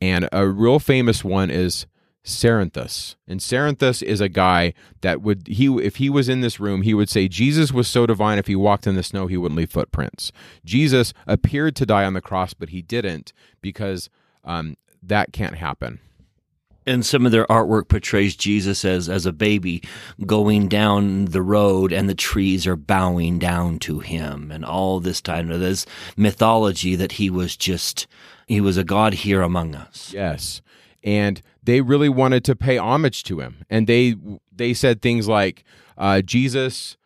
And 0.01 0.31
a 0.33 0.49
real 0.49 0.79
famous 0.79 1.23
one 1.23 1.51
is 1.51 1.85
Cerinthus. 2.25 3.17
And 3.27 3.41
Cerinthus 3.41 4.03
is 4.03 4.21
a 4.21 4.29
guy 4.29 4.75
that 5.01 5.23
would 5.23 5.47
he 5.47 5.67
if 5.83 5.97
he 5.97 6.11
was 6.11 6.29
in 6.29 6.41
this 6.41 6.61
room, 6.61 6.83
he 6.83 6.95
would 6.95 7.09
say 7.09 7.29
Jesus 7.29 7.73
was 7.73 7.89
so 7.89 8.07
divine 8.07 8.39
if 8.39 8.47
he 8.47 8.57
walked 8.57 8.87
in 8.87 8.95
the 8.95 9.03
snow 9.03 9.27
he 9.27 9.37
wouldn't 9.37 9.59
leave 9.59 9.71
footprints. 9.71 10.31
Jesus 10.65 11.13
appeared 11.27 11.77
to 11.77 11.87
die 11.87 12.05
on 12.05 12.15
the 12.15 12.21
cross, 12.21 12.53
but 12.55 12.71
he 12.71 12.83
didn't 12.83 13.33
because 13.63 14.11
um, 14.45 14.77
that 15.03 15.33
can't 15.33 15.57
happen. 15.57 16.01
And 16.87 17.05
some 17.05 17.27
of 17.27 17.33
their 17.33 17.47
artwork 17.47 17.89
portrays 17.89 18.37
Jesus 18.37 18.85
as 18.85 19.09
as 19.09 19.25
a 19.25 19.33
baby 19.33 19.83
going 20.27 20.69
down 20.69 21.27
the 21.27 21.43
road, 21.43 21.93
and 21.93 22.09
the 22.09 22.15
trees 22.15 22.67
are 22.67 22.77
bowing 22.77 23.39
down 23.39 23.79
to 23.81 24.01
him, 24.01 24.51
and 24.51 24.65
all 24.65 25.01
this 25.01 25.21
time 25.21 25.49
there's 25.49 25.87
mythology 26.17 26.97
that 26.97 27.13
he 27.13 27.31
was 27.31 27.57
just 27.57 28.07
he 28.47 28.61
was 28.61 28.77
a 28.77 28.85
god 28.85 29.15
here 29.15 29.41
among 29.41 29.75
us. 29.75 30.13
Yes. 30.13 30.61
And 31.03 31.41
they 31.63 31.81
really 31.81 32.09
wanted 32.09 32.45
to 32.45 32.57
pay 32.57 32.79
homage 32.79 33.23
to 33.25 33.41
him. 33.41 33.65
And 33.69 33.87
they 33.87 34.17
they 34.55 34.75
said 34.75 35.03
things 35.03 35.29
like 35.29 35.65
uh, 35.99 36.23
Jesus 36.23 36.97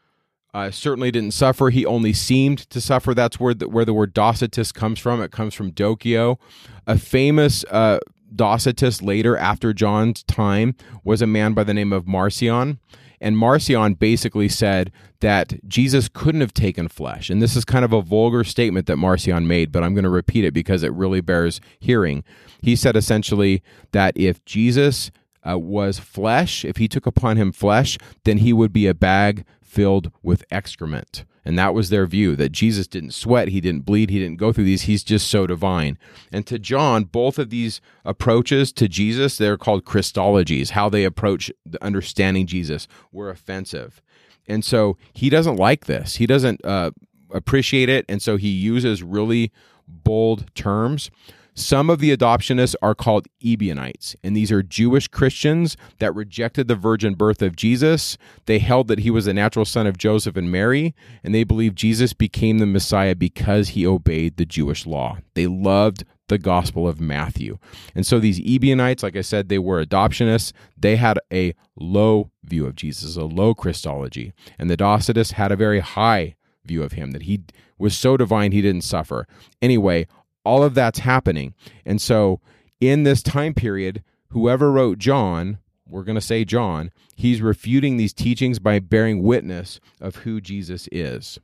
uh, 0.54 0.70
certainly 0.70 1.10
didn't 1.10 1.32
suffer. 1.32 1.70
He 1.70 1.84
only 1.84 2.12
seemed 2.12 2.70
to 2.70 2.80
suffer. 2.80 3.12
That's 3.12 3.40
where 3.40 3.54
the, 3.54 3.68
where 3.68 3.84
the 3.84 3.92
word 3.92 4.14
Docetist 4.14 4.74
comes 4.74 5.00
from. 5.00 5.20
It 5.20 5.32
comes 5.32 5.52
from 5.52 5.72
dokeo. 5.72 6.38
A 6.86 6.96
famous 6.96 7.64
uh, 7.70 7.98
Docetist 8.34 9.02
later, 9.02 9.36
after 9.36 9.72
John's 9.72 10.22
time, 10.22 10.76
was 11.02 11.20
a 11.20 11.26
man 11.26 11.54
by 11.54 11.64
the 11.64 11.74
name 11.74 11.92
of 11.92 12.06
Marcion. 12.06 12.78
And 13.24 13.38
Marcion 13.38 13.94
basically 13.94 14.50
said 14.50 14.92
that 15.20 15.66
Jesus 15.66 16.10
couldn't 16.12 16.42
have 16.42 16.52
taken 16.52 16.88
flesh. 16.88 17.30
And 17.30 17.40
this 17.40 17.56
is 17.56 17.64
kind 17.64 17.82
of 17.82 17.94
a 17.94 18.02
vulgar 18.02 18.44
statement 18.44 18.86
that 18.86 18.98
Marcion 18.98 19.46
made, 19.46 19.72
but 19.72 19.82
I'm 19.82 19.94
going 19.94 20.04
to 20.04 20.10
repeat 20.10 20.44
it 20.44 20.52
because 20.52 20.82
it 20.82 20.92
really 20.92 21.22
bears 21.22 21.58
hearing. 21.80 22.22
He 22.60 22.76
said 22.76 22.96
essentially 22.96 23.62
that 23.92 24.14
if 24.14 24.44
Jesus 24.44 25.10
uh, 25.42 25.58
was 25.58 25.98
flesh, 25.98 26.66
if 26.66 26.76
he 26.76 26.86
took 26.86 27.06
upon 27.06 27.38
him 27.38 27.50
flesh, 27.50 27.96
then 28.24 28.38
he 28.38 28.52
would 28.52 28.74
be 28.74 28.86
a 28.86 28.92
bag 28.92 29.46
filled 29.62 30.12
with 30.22 30.44
excrement. 30.50 31.24
And 31.44 31.58
that 31.58 31.74
was 31.74 31.90
their 31.90 32.06
view 32.06 32.36
that 32.36 32.52
Jesus 32.52 32.86
didn't 32.86 33.12
sweat, 33.12 33.48
he 33.48 33.60
didn't 33.60 33.84
bleed, 33.84 34.10
he 34.10 34.18
didn't 34.18 34.38
go 34.38 34.52
through 34.52 34.64
these. 34.64 34.82
He's 34.82 35.04
just 35.04 35.28
so 35.28 35.46
divine. 35.46 35.98
And 36.32 36.46
to 36.46 36.58
John, 36.58 37.04
both 37.04 37.38
of 37.38 37.50
these 37.50 37.80
approaches 38.04 38.72
to 38.72 38.88
Jesus, 38.88 39.36
they're 39.36 39.58
called 39.58 39.84
Christologies. 39.84 40.70
How 40.70 40.88
they 40.88 41.04
approach 41.04 41.52
the 41.66 41.82
understanding 41.84 42.46
Jesus 42.46 42.88
were 43.12 43.30
offensive. 43.30 44.00
And 44.46 44.64
so 44.64 44.96
he 45.12 45.30
doesn't 45.30 45.56
like 45.56 45.86
this. 45.86 46.16
He 46.16 46.26
doesn't 46.26 46.64
uh, 46.64 46.92
appreciate 47.30 47.88
it. 47.88 48.04
And 48.08 48.22
so 48.22 48.36
he 48.36 48.48
uses 48.48 49.02
really 49.02 49.52
bold 49.86 50.54
terms. 50.54 51.10
Some 51.54 51.88
of 51.88 52.00
the 52.00 52.14
adoptionists 52.14 52.74
are 52.82 52.96
called 52.96 53.28
Ebionites, 53.40 54.16
and 54.24 54.36
these 54.36 54.50
are 54.50 54.62
Jewish 54.62 55.06
Christians 55.06 55.76
that 56.00 56.14
rejected 56.14 56.66
the 56.66 56.74
virgin 56.74 57.14
birth 57.14 57.42
of 57.42 57.54
Jesus. 57.54 58.18
They 58.46 58.58
held 58.58 58.88
that 58.88 59.00
he 59.00 59.10
was 59.10 59.28
a 59.28 59.32
natural 59.32 59.64
son 59.64 59.86
of 59.86 59.96
Joseph 59.96 60.36
and 60.36 60.50
Mary, 60.50 60.96
and 61.22 61.32
they 61.32 61.44
believed 61.44 61.78
Jesus 61.78 62.12
became 62.12 62.58
the 62.58 62.66
Messiah 62.66 63.14
because 63.14 63.68
he 63.70 63.86
obeyed 63.86 64.36
the 64.36 64.44
Jewish 64.44 64.84
law. 64.84 65.18
They 65.34 65.46
loved 65.46 66.04
the 66.26 66.38
Gospel 66.38 66.88
of 66.88 67.00
Matthew. 67.00 67.58
And 67.94 68.04
so 68.04 68.18
these 68.18 68.40
Ebionites, 68.40 69.04
like 69.04 69.16
I 69.16 69.20
said, 69.20 69.48
they 69.48 69.58
were 69.58 69.84
adoptionists. 69.84 70.52
They 70.76 70.96
had 70.96 71.20
a 71.32 71.54
low 71.76 72.30
view 72.42 72.66
of 72.66 72.74
Jesus, 72.74 73.16
a 73.16 73.24
low 73.24 73.54
Christology. 73.54 74.32
And 74.58 74.68
the 74.68 74.76
Docetists 74.76 75.32
had 75.32 75.52
a 75.52 75.56
very 75.56 75.80
high 75.80 76.34
view 76.64 76.82
of 76.82 76.92
him, 76.92 77.10
that 77.12 77.22
he 77.22 77.42
was 77.78 77.96
so 77.96 78.16
divine 78.16 78.52
he 78.52 78.62
didn't 78.62 78.82
suffer. 78.82 79.28
Anyway, 79.60 80.06
all 80.44 80.62
of 80.62 80.74
that's 80.74 81.00
happening. 81.00 81.54
And 81.84 82.00
so 82.00 82.40
in 82.80 83.02
this 83.02 83.22
time 83.22 83.54
period, 83.54 84.02
whoever 84.28 84.70
wrote 84.70 84.98
John, 84.98 85.58
we're 85.88 86.04
going 86.04 86.16
to 86.16 86.20
say 86.20 86.44
John, 86.44 86.90
he's 87.14 87.42
refuting 87.42 87.96
these 87.96 88.12
teachings 88.12 88.58
by 88.58 88.78
bearing 88.78 89.22
witness 89.22 89.80
of 90.00 90.16
who 90.16 90.40
Jesus 90.40 90.88
is. 90.90 91.38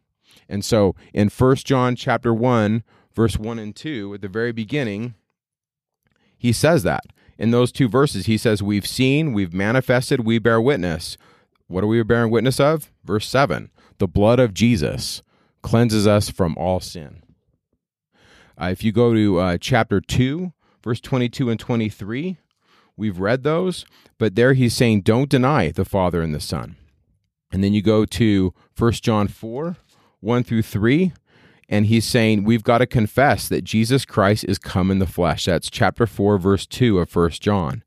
And 0.48 0.64
so 0.64 0.94
in 1.12 1.28
First 1.28 1.66
John 1.66 1.96
chapter 1.96 2.34
1, 2.34 2.82
verse 3.14 3.36
1 3.36 3.58
and 3.58 3.74
2, 3.74 4.14
at 4.14 4.20
the 4.20 4.28
very 4.28 4.52
beginning, 4.52 5.14
he 6.36 6.52
says 6.52 6.82
that. 6.84 7.04
In 7.38 7.52
those 7.52 7.72
two 7.72 7.88
verses, 7.88 8.26
he 8.26 8.36
says, 8.36 8.62
We've 8.62 8.86
seen, 8.86 9.32
we've 9.32 9.54
manifested, 9.54 10.26
we 10.26 10.38
bear 10.38 10.60
witness. 10.60 11.16
What 11.68 11.84
are 11.84 11.86
we 11.86 12.02
bearing 12.02 12.30
witness 12.30 12.60
of? 12.60 12.90
Verse 13.04 13.26
7 13.26 13.70
The 13.98 14.08
blood 14.08 14.40
of 14.40 14.52
Jesus 14.52 15.22
cleanses 15.62 16.06
us 16.06 16.28
from 16.28 16.56
all 16.58 16.80
sin. 16.80 17.19
Uh, 18.60 18.66
if 18.66 18.84
you 18.84 18.92
go 18.92 19.14
to 19.14 19.38
uh, 19.38 19.58
chapter 19.58 20.00
2, 20.00 20.52
verse 20.84 21.00
22 21.00 21.48
and 21.48 21.58
23, 21.58 22.36
we've 22.96 23.18
read 23.18 23.42
those, 23.42 23.86
but 24.18 24.34
there 24.34 24.52
he's 24.52 24.74
saying, 24.74 25.00
don't 25.00 25.30
deny 25.30 25.70
the 25.70 25.84
Father 25.84 26.20
and 26.20 26.34
the 26.34 26.40
Son. 26.40 26.76
And 27.50 27.64
then 27.64 27.72
you 27.72 27.80
go 27.80 28.04
to 28.04 28.52
1 28.76 28.92
John 28.92 29.28
4, 29.28 29.76
1 30.20 30.44
through 30.44 30.62
3, 30.62 31.12
and 31.70 31.86
he's 31.86 32.04
saying, 32.04 32.44
we've 32.44 32.62
got 32.62 32.78
to 32.78 32.86
confess 32.86 33.48
that 33.48 33.64
Jesus 33.64 34.04
Christ 34.04 34.44
is 34.44 34.58
come 34.58 34.90
in 34.90 34.98
the 34.98 35.06
flesh. 35.06 35.46
That's 35.46 35.70
chapter 35.70 36.06
4, 36.06 36.36
verse 36.36 36.66
2 36.66 36.98
of 36.98 37.14
1 37.14 37.30
John. 37.30 37.82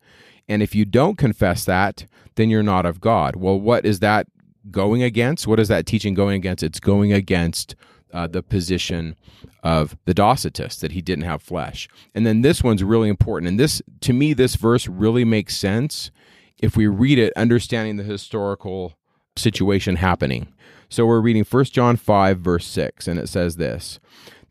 And 0.48 0.64
if 0.64 0.74
you 0.74 0.86
don't 0.86 1.18
confess 1.18 1.66
that, 1.66 2.08
then 2.36 2.50
you're 2.50 2.64
not 2.64 2.86
of 2.86 3.00
God. 3.00 3.36
Well, 3.36 3.60
what 3.60 3.86
is 3.86 4.00
that 4.00 4.28
going 4.72 5.04
against? 5.04 5.46
What 5.46 5.60
is 5.60 5.68
that 5.68 5.86
teaching 5.86 6.14
going 6.14 6.36
against? 6.36 6.64
It's 6.64 6.80
going 6.80 7.14
against 7.14 7.76
uh, 8.14 8.28
the 8.28 8.44
position 8.44 9.16
of 9.64 9.98
the 10.06 10.14
Docetists 10.14 10.80
that 10.80 10.92
he 10.92 11.02
didn't 11.02 11.26
have 11.26 11.42
flesh. 11.42 11.90
And 12.14 12.26
then 12.26 12.42
this 12.42 12.64
one's 12.64 12.84
really 12.84 13.10
important. 13.10 13.50
And 13.50 13.60
this, 13.60 13.82
to 14.02 14.14
me, 14.14 14.34
this 14.34 14.56
verse 14.56 14.88
really 14.88 15.26
makes 15.26 15.58
sense 15.58 16.12
if 16.60 16.78
we 16.78 16.88
read 16.88 17.20
it, 17.20 17.34
understanding 17.36 17.98
the 17.98 18.04
historical 18.04 18.94
situation 19.36 19.98
happening. 19.98 20.54
So 20.90 21.06
we're 21.06 21.22
reading 21.22 21.44
1 21.44 21.66
John 21.66 21.98
5, 21.98 22.40
verse 22.40 22.68
6, 22.68 23.08
and 23.08 23.20
it 23.20 23.28
says 23.28 23.56
this 23.56 24.00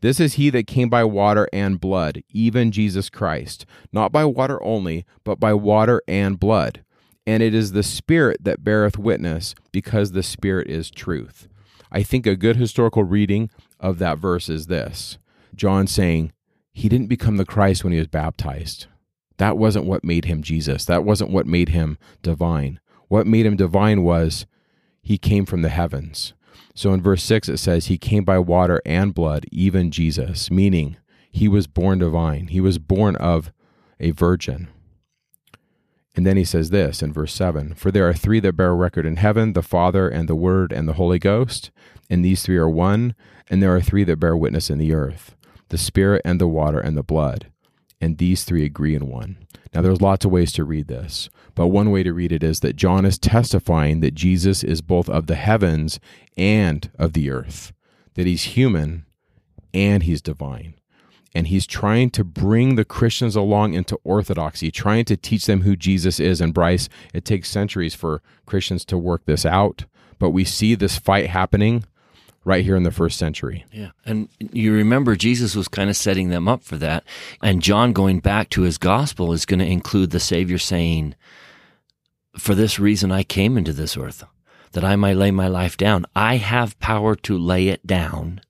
This 0.01 0.19
is 0.19 0.33
he 0.33 0.49
that 0.49 0.67
came 0.67 0.89
by 0.89 1.03
water 1.05 1.47
and 1.53 1.79
blood, 1.79 2.21
even 2.29 2.71
Jesus 2.71 3.09
Christ, 3.09 3.65
not 3.91 4.11
by 4.11 4.25
water 4.25 4.61
only, 4.61 5.05
but 5.23 5.39
by 5.39 5.53
water 5.53 6.01
and 6.07 6.39
blood. 6.39 6.83
And 7.25 7.41
it 7.41 7.53
is 7.53 7.71
the 7.71 7.83
Spirit 7.83 8.43
that 8.43 8.63
beareth 8.63 8.97
witness, 8.97 9.55
because 9.71 10.11
the 10.11 10.23
Spirit 10.23 10.69
is 10.69 10.91
truth. 10.91 11.47
I 11.93 12.01
think 12.01 12.25
a 12.25 12.35
good 12.35 12.55
historical 12.55 13.03
reading 13.03 13.51
of 13.79 13.99
that 13.99 14.17
verse 14.17 14.49
is 14.49 14.65
this 14.65 15.19
John 15.55 15.85
saying, 15.85 16.33
He 16.73 16.89
didn't 16.89 17.07
become 17.07 17.37
the 17.37 17.45
Christ 17.45 17.83
when 17.83 17.93
he 17.93 17.99
was 17.99 18.07
baptized. 18.07 18.87
That 19.37 19.57
wasn't 19.57 19.85
what 19.85 20.03
made 20.03 20.25
him 20.25 20.41
Jesus. 20.41 20.85
That 20.85 21.03
wasn't 21.03 21.29
what 21.29 21.45
made 21.45 21.69
him 21.69 21.99
divine. 22.23 22.79
What 23.09 23.27
made 23.27 23.45
him 23.45 23.55
divine 23.55 24.03
was 24.03 24.47
he 25.01 25.19
came 25.19 25.45
from 25.45 25.61
the 25.61 25.69
heavens. 25.69 26.33
So 26.73 26.93
in 26.93 27.01
verse 27.01 27.23
6, 27.23 27.49
it 27.49 27.57
says, 27.57 27.85
He 27.85 27.99
came 27.99 28.23
by 28.23 28.39
water 28.39 28.81
and 28.85 29.13
blood, 29.13 29.45
even 29.51 29.91
Jesus, 29.91 30.49
meaning 30.49 30.97
he 31.31 31.47
was 31.47 31.67
born 31.67 31.99
divine. 31.99 32.47
He 32.47 32.61
was 32.61 32.79
born 32.79 33.15
of 33.17 33.51
a 33.99 34.11
virgin. 34.11 34.69
And 36.15 36.25
then 36.25 36.37
he 36.37 36.43
says 36.43 36.69
this 36.69 37.01
in 37.01 37.11
verse 37.11 37.33
7 37.33 37.73
For 37.75 37.91
there 37.91 38.07
are 38.07 38.13
three 38.13 38.39
that 38.41 38.53
bear 38.53 38.75
record 38.75 39.05
in 39.05 39.17
heaven 39.17 39.53
the 39.53 39.63
Father, 39.63 40.07
and 40.07 40.29
the 40.29 40.35
Word, 40.35 40.71
and 40.71 40.87
the 40.87 40.93
Holy 40.93 41.19
Ghost. 41.19 41.71
And 42.09 42.23
these 42.23 42.43
three 42.43 42.57
are 42.57 42.69
one. 42.69 43.15
And 43.49 43.61
there 43.61 43.75
are 43.75 43.81
three 43.81 44.03
that 44.05 44.19
bear 44.19 44.37
witness 44.37 44.69
in 44.69 44.77
the 44.77 44.93
earth 44.93 45.35
the 45.69 45.77
Spirit, 45.77 46.21
and 46.23 46.39
the 46.39 46.47
water, 46.47 46.79
and 46.79 46.95
the 46.95 47.03
blood. 47.03 47.47
And 47.99 48.17
these 48.17 48.43
three 48.43 48.63
agree 48.63 48.93
in 48.93 49.07
one. 49.07 49.47
Now, 49.73 49.81
there's 49.81 50.01
lots 50.01 50.23
of 50.23 50.29
ways 50.29 50.51
to 50.51 50.63
read 50.63 50.87
this, 50.87 51.29
but 51.55 51.67
one 51.67 51.89
way 51.89 52.03
to 52.03 52.13
read 52.13 52.31
it 52.31 52.43
is 52.43 52.59
that 52.59 52.75
John 52.75 53.05
is 53.05 53.17
testifying 53.17 54.01
that 54.01 54.13
Jesus 54.13 54.63
is 54.63 54.81
both 54.81 55.09
of 55.09 55.25
the 55.25 55.35
heavens 55.35 55.99
and 56.37 56.91
of 56.99 57.13
the 57.13 57.31
earth, 57.31 57.73
that 58.13 58.27
he's 58.27 58.43
human 58.43 59.07
and 59.73 60.03
he's 60.03 60.21
divine 60.21 60.75
and 61.35 61.47
he's 61.47 61.65
trying 61.65 62.09
to 62.11 62.23
bring 62.23 62.75
the 62.75 62.85
Christians 62.85 63.35
along 63.35 63.73
into 63.73 63.99
orthodoxy, 64.03 64.71
trying 64.71 65.05
to 65.05 65.17
teach 65.17 65.45
them 65.45 65.61
who 65.61 65.75
Jesus 65.75 66.19
is. 66.19 66.39
And 66.39 66.53
Bryce, 66.53 66.89
it 67.13 67.25
takes 67.25 67.49
centuries 67.49 67.95
for 67.95 68.21
Christians 68.45 68.85
to 68.85 68.97
work 68.97 69.25
this 69.25 69.45
out, 69.45 69.85
but 70.19 70.29
we 70.29 70.43
see 70.43 70.75
this 70.75 70.97
fight 70.97 71.27
happening 71.27 71.85
right 72.45 72.63
here 72.63 72.75
in 72.75 72.83
the 72.83 72.91
first 72.91 73.17
century. 73.17 73.65
Yeah. 73.71 73.91
And 74.05 74.29
you 74.39 74.73
remember 74.73 75.15
Jesus 75.15 75.55
was 75.55 75.67
kind 75.67 75.89
of 75.89 75.95
setting 75.95 76.29
them 76.29 76.47
up 76.47 76.63
for 76.63 76.75
that. 76.77 77.03
And 77.41 77.61
John 77.61 77.93
going 77.93 78.19
back 78.19 78.49
to 78.51 78.61
his 78.63 78.77
gospel 78.77 79.33
is 79.33 79.45
going 79.45 79.59
to 79.59 79.65
include 79.65 80.11
the 80.11 80.19
Savior 80.19 80.57
saying, 80.57 81.15
For 82.37 82.53
this 82.53 82.79
reason 82.79 83.11
I 83.11 83.23
came 83.23 83.57
into 83.57 83.73
this 83.73 83.97
earth, 83.97 84.23
that 84.73 84.83
I 84.83 84.95
might 84.95 85.17
lay 85.17 85.31
my 85.31 85.47
life 85.47 85.77
down. 85.77 86.05
I 86.15 86.37
have 86.37 86.79
power 86.79 87.15
to 87.15 87.37
lay 87.37 87.69
it 87.69 87.87
down 87.87 88.41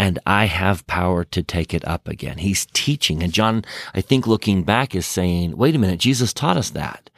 and 0.00 0.18
I 0.24 0.46
have 0.46 0.86
power 0.86 1.24
to 1.24 1.42
take 1.42 1.74
it 1.74 1.86
up 1.86 2.08
again. 2.08 2.38
He's 2.38 2.66
teaching. 2.72 3.22
And 3.22 3.34
John, 3.34 3.66
I 3.92 4.00
think 4.00 4.26
looking 4.26 4.62
back 4.62 4.94
is 4.94 5.04
saying, 5.04 5.58
wait 5.58 5.74
a 5.74 5.78
minute, 5.78 6.00
Jesus 6.00 6.32
taught 6.32 6.56
us 6.56 6.70
that. 6.70 7.10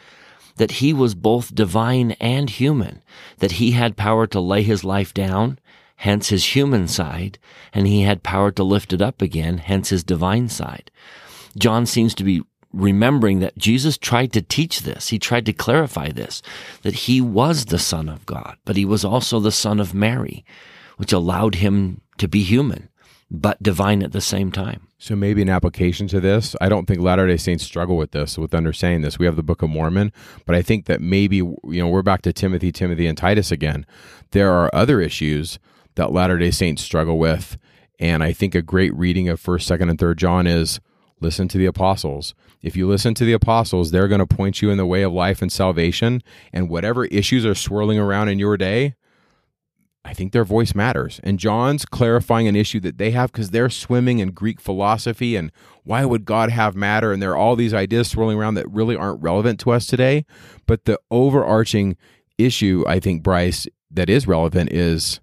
That 0.56 0.72
he 0.72 0.92
was 0.92 1.14
both 1.14 1.54
divine 1.54 2.16
and 2.20 2.50
human, 2.50 3.00
that 3.38 3.52
he 3.52 3.70
had 3.70 3.96
power 3.96 4.26
to 4.26 4.40
lay 4.40 4.64
his 4.64 4.82
life 4.82 5.14
down, 5.14 5.60
hence 5.94 6.30
his 6.30 6.56
human 6.56 6.88
side, 6.88 7.38
and 7.72 7.86
he 7.86 8.02
had 8.02 8.24
power 8.24 8.50
to 8.50 8.64
lift 8.64 8.92
it 8.92 9.00
up 9.00 9.22
again, 9.22 9.58
hence 9.58 9.90
his 9.90 10.02
divine 10.02 10.48
side. 10.48 10.90
John 11.56 11.86
seems 11.86 12.16
to 12.16 12.24
be 12.24 12.42
remembering 12.72 13.38
that 13.38 13.56
Jesus 13.56 13.96
tried 13.96 14.32
to 14.32 14.42
teach 14.42 14.80
this. 14.80 15.10
He 15.10 15.20
tried 15.20 15.46
to 15.46 15.52
clarify 15.52 16.08
this, 16.08 16.42
that 16.82 16.94
he 16.94 17.20
was 17.20 17.66
the 17.66 17.78
son 17.78 18.08
of 18.08 18.26
God, 18.26 18.56
but 18.64 18.74
he 18.74 18.84
was 18.84 19.04
also 19.04 19.38
the 19.38 19.52
son 19.52 19.78
of 19.78 19.94
Mary, 19.94 20.44
which 20.96 21.12
allowed 21.12 21.54
him 21.54 22.01
to 22.18 22.28
be 22.28 22.42
human, 22.42 22.88
but 23.30 23.62
divine 23.62 24.02
at 24.02 24.12
the 24.12 24.20
same 24.20 24.52
time. 24.52 24.88
So 24.98 25.16
maybe 25.16 25.42
an 25.42 25.48
application 25.48 26.06
to 26.08 26.20
this. 26.20 26.54
I 26.60 26.68
don't 26.68 26.86
think 26.86 27.00
Latter 27.00 27.26
Day 27.26 27.36
Saints 27.36 27.64
struggle 27.64 27.96
with 27.96 28.12
this, 28.12 28.38
with 28.38 28.54
understanding 28.54 29.02
this. 29.02 29.18
We 29.18 29.26
have 29.26 29.36
the 29.36 29.42
Book 29.42 29.62
of 29.62 29.70
Mormon, 29.70 30.12
but 30.46 30.54
I 30.54 30.62
think 30.62 30.86
that 30.86 31.00
maybe 31.00 31.36
you 31.36 31.60
know 31.64 31.88
we're 31.88 32.02
back 32.02 32.22
to 32.22 32.32
Timothy, 32.32 32.70
Timothy, 32.70 33.06
and 33.06 33.18
Titus 33.18 33.50
again. 33.50 33.84
There 34.30 34.52
are 34.52 34.70
other 34.72 35.00
issues 35.00 35.58
that 35.96 36.12
Latter 36.12 36.38
Day 36.38 36.50
Saints 36.50 36.82
struggle 36.82 37.18
with, 37.18 37.58
and 37.98 38.22
I 38.22 38.32
think 38.32 38.54
a 38.54 38.62
great 38.62 38.94
reading 38.94 39.28
of 39.28 39.40
First, 39.40 39.66
Second, 39.66 39.90
and 39.90 39.98
Third 39.98 40.18
John 40.18 40.46
is 40.46 40.80
listen 41.20 41.48
to 41.48 41.58
the 41.58 41.66
apostles. 41.66 42.34
If 42.62 42.76
you 42.76 42.86
listen 42.86 43.14
to 43.14 43.24
the 43.24 43.32
apostles, 43.32 43.90
they're 43.90 44.08
going 44.08 44.20
to 44.20 44.26
point 44.26 44.62
you 44.62 44.70
in 44.70 44.78
the 44.78 44.86
way 44.86 45.02
of 45.02 45.12
life 45.12 45.42
and 45.42 45.50
salvation, 45.50 46.22
and 46.52 46.68
whatever 46.68 47.06
issues 47.06 47.44
are 47.44 47.54
swirling 47.54 47.98
around 47.98 48.28
in 48.28 48.38
your 48.38 48.56
day, 48.56 48.94
I 50.04 50.14
think 50.14 50.32
their 50.32 50.44
voice 50.44 50.74
matters. 50.74 51.20
And 51.22 51.38
John's 51.38 51.84
clarifying 51.84 52.48
an 52.48 52.56
issue 52.56 52.80
that 52.80 52.98
they 52.98 53.12
have 53.12 53.30
because 53.30 53.50
they're 53.50 53.70
swimming 53.70 54.18
in 54.18 54.32
Greek 54.32 54.60
philosophy 54.60 55.36
and 55.36 55.52
why 55.84 56.04
would 56.04 56.24
God 56.24 56.50
have 56.50 56.74
matter? 56.74 57.12
And 57.12 57.22
there 57.22 57.30
are 57.30 57.36
all 57.36 57.56
these 57.56 57.74
ideas 57.74 58.08
swirling 58.08 58.36
around 58.36 58.54
that 58.54 58.70
really 58.70 58.96
aren't 58.96 59.22
relevant 59.22 59.60
to 59.60 59.70
us 59.70 59.86
today. 59.86 60.24
But 60.66 60.84
the 60.84 60.98
overarching 61.10 61.96
issue, 62.36 62.84
I 62.86 62.98
think, 63.00 63.22
Bryce, 63.22 63.66
that 63.90 64.10
is 64.10 64.26
relevant 64.26 64.72
is 64.72 65.20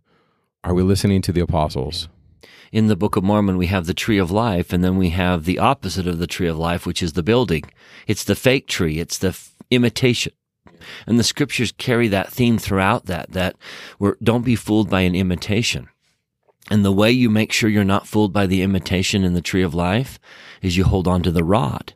are 0.63 0.73
we 0.73 0.83
listening 0.83 1.21
to 1.23 1.31
the 1.31 1.41
apostles? 1.41 2.09
In 2.71 2.87
the 2.87 2.95
Book 2.95 3.15
of 3.15 3.23
Mormon, 3.23 3.57
we 3.57 3.67
have 3.67 3.87
the 3.87 3.93
tree 3.93 4.19
of 4.19 4.29
life, 4.29 4.71
and 4.71 4.83
then 4.83 4.97
we 4.97 5.09
have 5.09 5.45
the 5.45 5.57
opposite 5.57 6.05
of 6.05 6.19
the 6.19 6.27
tree 6.27 6.47
of 6.47 6.57
life, 6.57 6.85
which 6.85 7.01
is 7.01 7.13
the 7.13 7.23
building. 7.23 7.63
It's 8.05 8.23
the 8.23 8.35
fake 8.35 8.67
tree, 8.67 8.99
it's 8.99 9.17
the 9.17 9.29
f- 9.29 9.55
imitation. 9.71 10.33
And 11.07 11.19
the 11.19 11.23
scriptures 11.23 11.71
carry 11.71 12.07
that 12.09 12.31
theme 12.31 12.57
throughout 12.57 13.05
that, 13.05 13.31
that 13.31 13.55
we're, 13.97 14.15
don't 14.21 14.45
be 14.45 14.55
fooled 14.55 14.89
by 14.89 15.01
an 15.01 15.15
imitation. 15.15 15.89
And 16.69 16.85
the 16.85 16.91
way 16.91 17.11
you 17.11 17.29
make 17.29 17.51
sure 17.51 17.69
you're 17.69 17.83
not 17.83 18.07
fooled 18.07 18.31
by 18.31 18.45
the 18.45 18.61
imitation 18.61 19.23
in 19.23 19.33
the 19.33 19.41
tree 19.41 19.63
of 19.63 19.73
life 19.73 20.19
is 20.61 20.77
you 20.77 20.83
hold 20.83 21.07
on 21.07 21.23
to 21.23 21.31
the 21.31 21.43
rod 21.43 21.93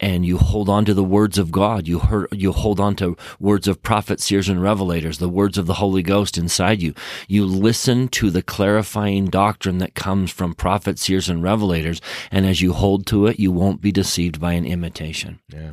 and 0.00 0.24
you 0.24 0.38
hold 0.38 0.68
on 0.68 0.84
to 0.86 0.94
the 0.94 1.04
words 1.04 1.38
of 1.38 1.52
God. 1.52 1.86
You 1.86 1.98
heard, 1.98 2.28
you 2.32 2.52
hold 2.52 2.80
on 2.80 2.96
to 2.96 3.16
words 3.38 3.68
of 3.68 3.82
prophets, 3.82 4.24
seers, 4.24 4.48
and 4.48 4.58
revelators, 4.60 5.18
the 5.18 5.28
words 5.28 5.58
of 5.58 5.66
the 5.66 5.74
Holy 5.74 6.02
Ghost 6.02 6.38
inside 6.38 6.80
you. 6.82 6.94
You 7.28 7.44
listen 7.44 8.08
to 8.08 8.30
the 8.30 8.42
clarifying 8.42 9.26
doctrine 9.26 9.78
that 9.78 9.94
comes 9.94 10.30
from 10.30 10.54
prophets, 10.54 11.02
seers, 11.02 11.28
and 11.28 11.42
revelators. 11.42 12.00
And 12.30 12.46
as 12.46 12.62
you 12.62 12.72
hold 12.72 13.06
to 13.08 13.26
it, 13.26 13.38
you 13.38 13.52
won't 13.52 13.82
be 13.82 13.92
deceived 13.92 14.40
by 14.40 14.54
an 14.54 14.64
imitation. 14.64 15.40
Yeah. 15.52 15.72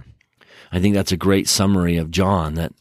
I 0.72 0.80
think 0.80 0.96
that's 0.96 1.12
a 1.12 1.18
great 1.18 1.48
summary 1.48 1.98
of 1.98 2.12
John 2.12 2.56
that 2.56 2.74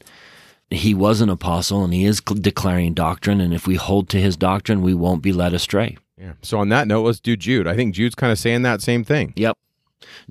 he 0.71 0.95
was 0.95 1.21
an 1.21 1.29
apostle 1.29 1.85
and 1.85 1.95
he 1.95 2.05
is 2.05 2.21
declaring 2.21 2.95
doctrine. 2.95 3.41
And 3.41 3.55
if 3.55 3.67
we 3.67 3.77
hold 3.77 4.09
to 4.11 4.21
his 4.21 4.37
doctrine, 4.37 4.83
we 4.83 4.95
won't 4.95 5.23
be 5.23 5.33
led 5.33 5.55
astray. 5.55 5.97
Yeah. 6.19 6.33
So 6.43 6.59
on 6.59 6.71
that 6.71 6.89
note, 6.89 7.03
let's 7.03 7.21
do 7.21 7.37
Jude. 7.37 7.67
I 7.67 7.77
think 7.77 7.95
Jude's 7.95 8.15
kind 8.15 8.33
of 8.33 8.39
saying 8.39 8.63
that 8.63 8.83
same 8.83 9.05
thing. 9.05 9.33
Yep. 9.37 9.57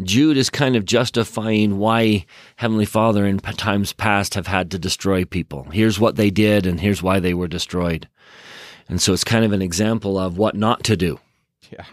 Jude 0.03 0.37
is 0.37 0.49
kind 0.49 0.75
of 0.75 0.85
justifying 0.85 1.77
why 1.77 2.25
Heavenly 2.57 2.85
Father 2.85 3.25
in 3.25 3.39
times 3.39 3.93
past 3.93 4.33
have 4.33 4.47
had 4.47 4.71
to 4.71 4.79
destroy 4.79 5.25
people. 5.25 5.63
Here's 5.71 5.99
what 5.99 6.15
they 6.15 6.29
did 6.29 6.65
and 6.65 6.79
here's 6.79 7.03
why 7.03 7.19
they 7.19 7.33
were 7.33 7.47
destroyed. 7.47 8.07
And 8.87 9.01
so 9.01 9.13
it's 9.13 9.23
kind 9.23 9.45
of 9.45 9.51
an 9.51 9.61
example 9.61 10.19
of 10.19 10.37
what 10.37 10.55
not 10.55 10.83
to 10.85 10.97
do. 10.97 11.19
Yeah. 11.71 11.85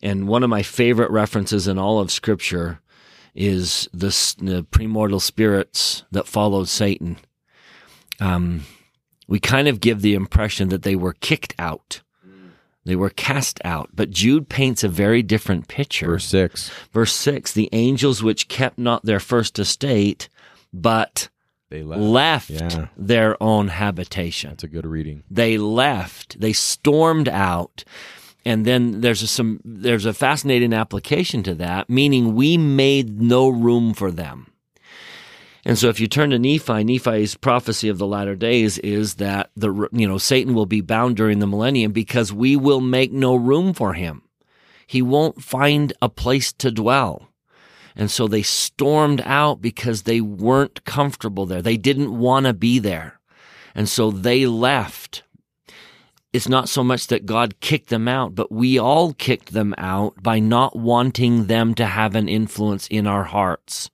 And 0.00 0.28
one 0.28 0.42
of 0.42 0.50
my 0.50 0.62
favorite 0.62 1.10
references 1.10 1.66
in 1.66 1.78
all 1.78 1.98
of 1.98 2.12
scripture 2.12 2.80
is 3.38 3.88
this, 3.92 4.34
the 4.34 4.64
premortal 4.64 5.20
spirits 5.20 6.04
that 6.10 6.26
followed 6.26 6.68
Satan 6.68 7.16
um, 8.20 8.64
we 9.28 9.38
kind 9.38 9.68
of 9.68 9.80
give 9.80 10.02
the 10.02 10.14
impression 10.14 10.70
that 10.70 10.82
they 10.82 10.96
were 10.96 11.12
kicked 11.12 11.54
out. 11.58 12.00
They 12.84 12.96
were 12.96 13.10
cast 13.10 13.60
out. 13.64 13.90
But 13.94 14.10
Jude 14.10 14.48
paints 14.48 14.82
a 14.82 14.88
very 14.88 15.22
different 15.22 15.68
picture. 15.68 16.06
Verse 16.06 16.24
6. 16.24 16.70
Verse 16.92 17.12
6 17.12 17.52
The 17.52 17.68
angels 17.72 18.22
which 18.22 18.48
kept 18.48 18.78
not 18.78 19.04
their 19.04 19.20
first 19.20 19.58
estate, 19.58 20.28
but 20.72 21.28
They 21.68 21.82
left. 21.82 22.00
left 22.00 22.50
Yeah. 22.50 22.86
their 22.96 23.40
own 23.42 23.68
habitation. 23.68 24.50
That's 24.50 24.64
a 24.64 24.68
good 24.68 24.86
reading. 24.86 25.22
They 25.30 25.58
left. 25.58 26.40
They 26.40 26.54
stormed 26.54 27.28
out. 27.28 27.84
And 28.48 28.64
then 28.64 29.02
there's 29.02 29.20
a, 29.20 29.26
some 29.26 29.60
there's 29.62 30.06
a 30.06 30.14
fascinating 30.14 30.72
application 30.72 31.42
to 31.42 31.54
that, 31.56 31.90
meaning 31.90 32.34
we 32.34 32.56
made 32.56 33.20
no 33.20 33.50
room 33.50 33.92
for 33.92 34.10
them. 34.10 34.50
And 35.66 35.76
so 35.76 35.90
if 35.90 36.00
you 36.00 36.06
turn 36.06 36.30
to 36.30 36.38
Nephi, 36.38 36.82
Nephi's 36.82 37.34
prophecy 37.34 37.90
of 37.90 37.98
the 37.98 38.06
latter 38.06 38.34
days 38.34 38.78
is 38.78 39.16
that 39.16 39.50
the 39.54 39.90
you 39.92 40.08
know 40.08 40.16
Satan 40.16 40.54
will 40.54 40.64
be 40.64 40.80
bound 40.80 41.14
during 41.18 41.40
the 41.40 41.46
millennium 41.46 41.92
because 41.92 42.32
we 42.32 42.56
will 42.56 42.80
make 42.80 43.12
no 43.12 43.36
room 43.36 43.74
for 43.74 43.92
him. 43.92 44.22
He 44.86 45.02
won't 45.02 45.42
find 45.42 45.92
a 46.00 46.08
place 46.08 46.50
to 46.54 46.70
dwell. 46.70 47.28
And 47.94 48.10
so 48.10 48.26
they 48.26 48.40
stormed 48.40 49.20
out 49.26 49.60
because 49.60 50.04
they 50.04 50.22
weren't 50.22 50.86
comfortable 50.86 51.44
there. 51.44 51.60
They 51.60 51.76
didn't 51.76 52.16
want 52.16 52.46
to 52.46 52.54
be 52.54 52.78
there. 52.78 53.20
And 53.74 53.90
so 53.90 54.10
they 54.10 54.46
left. 54.46 55.22
It's 56.32 56.48
not 56.48 56.68
so 56.68 56.84
much 56.84 57.06
that 57.06 57.24
God 57.24 57.58
kicked 57.60 57.88
them 57.88 58.06
out, 58.06 58.34
but 58.34 58.52
we 58.52 58.78
all 58.78 59.14
kicked 59.14 59.54
them 59.54 59.74
out 59.78 60.22
by 60.22 60.38
not 60.38 60.76
wanting 60.76 61.46
them 61.46 61.74
to 61.74 61.86
have 61.86 62.14
an 62.14 62.28
influence 62.28 62.86
in 62.88 63.06
our 63.06 63.24
hearts. 63.24 63.90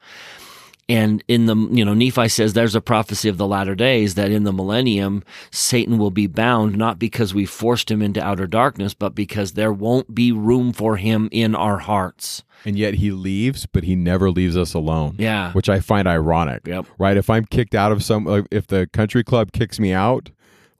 And 0.88 1.24
in 1.28 1.46
the, 1.46 1.56
you 1.70 1.84
know, 1.84 1.94
Nephi 1.94 2.28
says 2.28 2.52
there's 2.52 2.74
a 2.74 2.80
prophecy 2.80 3.28
of 3.28 3.38
the 3.38 3.46
latter 3.46 3.74
days 3.74 4.16
that 4.16 4.30
in 4.30 4.42
the 4.42 4.52
millennium, 4.52 5.22
Satan 5.50 5.96
will 5.96 6.10
be 6.10 6.26
bound, 6.26 6.76
not 6.76 6.98
because 6.98 7.32
we 7.32 7.46
forced 7.46 7.90
him 7.90 8.02
into 8.02 8.22
outer 8.22 8.46
darkness, 8.46 8.92
but 8.94 9.14
because 9.14 9.52
there 9.52 9.72
won't 9.72 10.14
be 10.14 10.30
room 10.32 10.72
for 10.72 10.96
him 10.96 11.28
in 11.32 11.54
our 11.54 11.78
hearts. 11.78 12.42
And 12.66 12.76
yet 12.76 12.94
he 12.94 13.12
leaves, 13.12 13.64
but 13.64 13.84
he 13.84 13.94
never 13.94 14.30
leaves 14.30 14.56
us 14.56 14.74
alone. 14.74 15.14
Yeah. 15.18 15.52
Which 15.52 15.68
I 15.68 15.80
find 15.80 16.06
ironic. 16.08 16.66
Yep. 16.66 16.86
Right? 16.98 17.16
If 17.16 17.30
I'm 17.30 17.44
kicked 17.46 17.74
out 17.74 17.92
of 17.92 18.02
some, 18.02 18.26
uh, 18.26 18.42
if 18.50 18.66
the 18.66 18.86
country 18.88 19.22
club 19.24 19.52
kicks 19.52 19.78
me 19.78 19.92
out, 19.92 20.30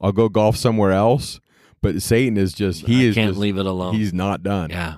I'll 0.01 0.13
go 0.13 0.29
golf 0.29 0.57
somewhere 0.57 0.93
else. 0.93 1.41
But 1.85 2.03
Satan 2.03 2.37
is 2.37 2.53
just, 2.53 2.87
he 2.87 3.05
I 3.05 3.09
is 3.11 3.15
can't 3.15 3.29
just- 3.31 3.39
leave 3.41 3.59
it 3.59 3.67
alone. 3.67 3.95
He's 3.95 4.13
not 4.13 4.43
done. 4.43 4.71
Yeah. 4.71 4.97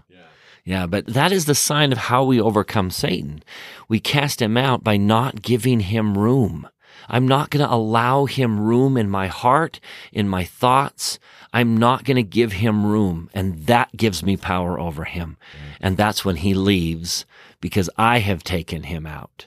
Yeah, 0.65 0.87
but 0.87 1.07
that 1.07 1.31
is 1.31 1.45
the 1.45 1.55
sign 1.55 1.93
of 1.93 1.99
how 1.99 2.25
we 2.25 2.41
overcome 2.41 2.91
Satan. 2.91 3.45
We 3.89 4.01
cast 4.01 4.43
him 4.43 4.57
out 4.57 4.83
by 4.83 4.97
not 4.97 5.41
giving 5.41 5.79
him 5.79 6.19
room. 6.19 6.69
I'm 7.09 7.29
not 7.29 7.51
going 7.51 7.65
to 7.65 7.73
allow 7.73 8.25
him 8.25 8.59
room 8.59 8.97
in 8.97 9.09
my 9.09 9.29
heart, 9.29 9.79
in 10.13 10.29
my 10.29 10.43
thoughts. 10.45 11.21
I'm 11.53 11.77
not 11.77 12.03
going 12.03 12.17
to 12.17 12.25
give 12.25 12.55
him 12.55 12.85
room. 12.85 13.31
And 13.33 13.67
that 13.67 13.97
gives 13.97 14.25
me 14.25 14.37
power 14.37 14.77
over 14.81 15.05
him. 15.05 15.37
And 15.81 15.97
that's 15.97 16.25
when 16.25 16.35
he 16.37 16.53
leaves 16.53 17.27
because 17.61 17.89
I 17.97 18.19
have 18.19 18.43
taken 18.43 18.85
him 18.85 19.07
out. 19.07 19.47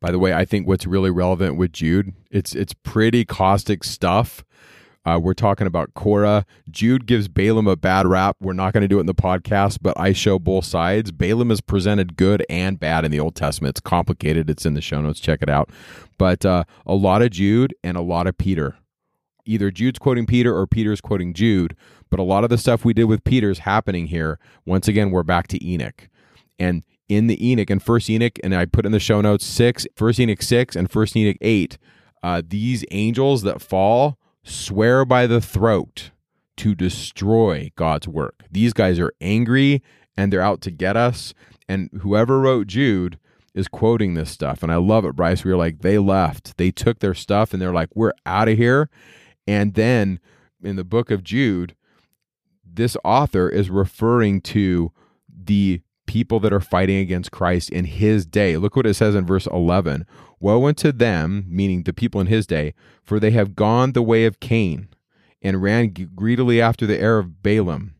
By 0.00 0.10
the 0.10 0.18
way, 0.18 0.32
I 0.32 0.44
think 0.44 0.66
what's 0.66 0.86
really 0.86 1.10
relevant 1.10 1.56
with 1.56 1.72
Jude, 1.72 2.14
it's 2.32 2.54
it's 2.54 2.72
pretty 2.72 3.24
caustic 3.24 3.84
stuff. 3.84 4.44
Uh, 5.08 5.18
we're 5.18 5.32
talking 5.32 5.66
about 5.66 5.94
Korah. 5.94 6.44
Jude 6.70 7.06
gives 7.06 7.28
Balaam 7.28 7.66
a 7.66 7.76
bad 7.76 8.06
rap. 8.06 8.36
We're 8.42 8.52
not 8.52 8.74
going 8.74 8.82
to 8.82 8.88
do 8.88 8.98
it 8.98 9.00
in 9.00 9.06
the 9.06 9.14
podcast, 9.14 9.78
but 9.80 9.98
I 9.98 10.12
show 10.12 10.38
both 10.38 10.66
sides. 10.66 11.12
Balaam 11.12 11.50
is 11.50 11.62
presented 11.62 12.14
good 12.14 12.44
and 12.50 12.78
bad 12.78 13.06
in 13.06 13.10
the 13.10 13.18
Old 13.18 13.34
Testament. 13.34 13.70
It's 13.70 13.80
complicated. 13.80 14.50
It's 14.50 14.66
in 14.66 14.74
the 14.74 14.82
show 14.82 15.00
notes. 15.00 15.18
Check 15.18 15.40
it 15.40 15.48
out. 15.48 15.70
But 16.18 16.44
uh, 16.44 16.64
a 16.84 16.94
lot 16.94 17.22
of 17.22 17.30
Jude 17.30 17.74
and 17.82 17.96
a 17.96 18.02
lot 18.02 18.26
of 18.26 18.36
Peter. 18.36 18.76
Either 19.46 19.70
Jude's 19.70 19.98
quoting 19.98 20.26
Peter 20.26 20.54
or 20.54 20.66
Peter's 20.66 21.00
quoting 21.00 21.32
Jude. 21.32 21.74
But 22.10 22.20
a 22.20 22.22
lot 22.22 22.44
of 22.44 22.50
the 22.50 22.58
stuff 22.58 22.84
we 22.84 22.92
did 22.92 23.04
with 23.04 23.24
Peter's 23.24 23.60
happening 23.60 24.08
here. 24.08 24.38
Once 24.66 24.88
again, 24.88 25.10
we're 25.10 25.22
back 25.22 25.48
to 25.48 25.66
Enoch. 25.66 26.10
And 26.58 26.82
in 27.08 27.28
the 27.28 27.50
Enoch 27.50 27.70
and 27.70 27.82
First 27.82 28.10
Enoch, 28.10 28.38
and 28.44 28.54
I 28.54 28.66
put 28.66 28.84
in 28.84 28.92
the 28.92 29.00
show 29.00 29.22
notes 29.22 29.46
six, 29.46 29.86
First 29.96 30.20
Enoch 30.20 30.42
six 30.42 30.76
and 30.76 30.90
First 30.90 31.16
Enoch 31.16 31.38
eight. 31.40 31.78
Uh, 32.22 32.42
these 32.46 32.84
angels 32.90 33.40
that 33.44 33.62
fall 33.62 34.18
swear 34.48 35.04
by 35.04 35.26
the 35.26 35.40
throat 35.40 36.10
to 36.58 36.74
destroy 36.74 37.70
God's 37.76 38.08
work. 38.08 38.44
These 38.50 38.72
guys 38.72 38.98
are 38.98 39.12
angry 39.20 39.82
and 40.16 40.32
they're 40.32 40.40
out 40.40 40.60
to 40.62 40.70
get 40.70 40.96
us. 40.96 41.34
And 41.68 41.90
whoever 42.00 42.40
wrote 42.40 42.66
Jude 42.66 43.18
is 43.54 43.68
quoting 43.68 44.14
this 44.14 44.30
stuff. 44.30 44.62
And 44.62 44.72
I 44.72 44.76
love 44.76 45.04
it, 45.04 45.16
Bryce. 45.16 45.44
We 45.44 45.50
were 45.50 45.56
like, 45.56 45.80
they 45.80 45.98
left. 45.98 46.56
They 46.56 46.70
took 46.70 46.98
their 46.98 47.14
stuff 47.14 47.52
and 47.52 47.62
they're 47.62 47.72
like, 47.72 47.88
we're 47.94 48.12
out 48.26 48.48
of 48.48 48.56
here. 48.56 48.90
And 49.46 49.74
then 49.74 50.20
in 50.62 50.76
the 50.76 50.84
book 50.84 51.10
of 51.10 51.22
Jude, 51.22 51.74
this 52.64 52.96
author 53.04 53.48
is 53.48 53.70
referring 53.70 54.40
to 54.42 54.92
the 55.28 55.80
people 56.06 56.40
that 56.40 56.52
are 56.52 56.60
fighting 56.60 56.98
against 56.98 57.30
Christ 57.30 57.70
in 57.70 57.84
his 57.84 58.26
day. 58.26 58.56
Look 58.56 58.74
what 58.74 58.86
it 58.86 58.94
says 58.94 59.14
in 59.14 59.26
verse 59.26 59.46
11 59.46 60.06
Woe 60.40 60.66
unto 60.66 60.92
them, 60.92 61.44
meaning 61.48 61.82
the 61.82 61.92
people 61.92 62.20
in 62.20 62.28
his 62.28 62.46
day, 62.46 62.74
for 63.02 63.18
they 63.18 63.32
have 63.32 63.56
gone 63.56 63.92
the 63.92 64.02
way 64.02 64.24
of 64.24 64.40
Cain 64.40 64.88
and 65.42 65.62
ran 65.62 65.94
greedily 66.14 66.60
after 66.60 66.86
the 66.86 66.98
heir 66.98 67.18
of 67.18 67.42
Balaam 67.42 67.94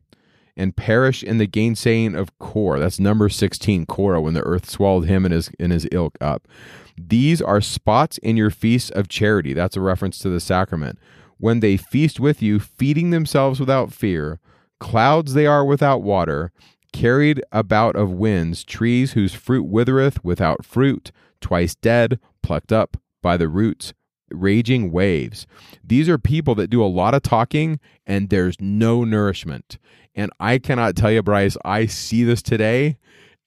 and 0.57 0.77
perish 0.77 1.23
in 1.23 1.39
the 1.39 1.47
gainsaying 1.47 2.17
of 2.17 2.37
Kor. 2.39 2.79
That's 2.79 2.99
number 2.99 3.29
16, 3.29 3.87
Korah, 3.87 4.21
when 4.21 4.35
the 4.35 4.43
earth 4.43 4.69
swallowed 4.69 5.07
him 5.07 5.25
and 5.25 5.33
his, 5.33 5.51
and 5.59 5.73
his 5.73 5.87
ilk 5.93 6.19
up. 6.21 6.49
These 6.97 7.41
are 7.41 7.61
spots 7.61 8.19
in 8.19 8.37
your 8.37 8.51
feasts 8.51 8.91
of 8.91 9.09
charity. 9.09 9.55
That's 9.55 9.77
a 9.77 9.81
reference 9.81 10.19
to 10.19 10.29
the 10.29 10.41
sacrament. 10.41 10.99
When 11.39 11.61
they 11.61 11.77
feast 11.77 12.19
with 12.19 12.43
you, 12.43 12.59
feeding 12.59 13.11
themselves 13.11 13.61
without 13.61 13.93
fear, 13.93 14.41
clouds 14.81 15.35
they 15.35 15.47
are 15.47 15.65
without 15.65 16.03
water, 16.03 16.51
carried 16.93 17.43
about 17.53 17.97
of 17.97 18.11
winds, 18.11 18.65
trees 18.65 19.13
whose 19.13 19.35
fruit 19.35 19.67
withereth 19.67 20.23
without 20.25 20.65
fruit, 20.65 21.13
twice 21.41 21.75
dead, 21.75 22.19
plucked 22.43 22.73
up 22.73 22.97
by 23.23 23.37
the 23.37 23.49
roots, 23.49 23.93
raging 24.31 24.91
waves. 24.91 25.47
These 25.85 26.09
are 26.09 26.19
people 26.19 26.55
that 26.57 26.71
do 26.71 26.83
a 26.83 26.87
lot 26.87 27.15
of 27.15 27.23
talking 27.23 27.81
and 28.07 28.31
there's 28.31 28.57
no 28.61 29.05
nourishment. 29.05 29.79
And 30.15 30.31
I 30.41 30.59
cannot 30.59 30.97
tell 30.97 31.13
you, 31.13 31.23
Bryce, 31.23 31.57
I 31.65 31.87
see 31.87 32.25
this 32.25 32.43
today 32.43 32.99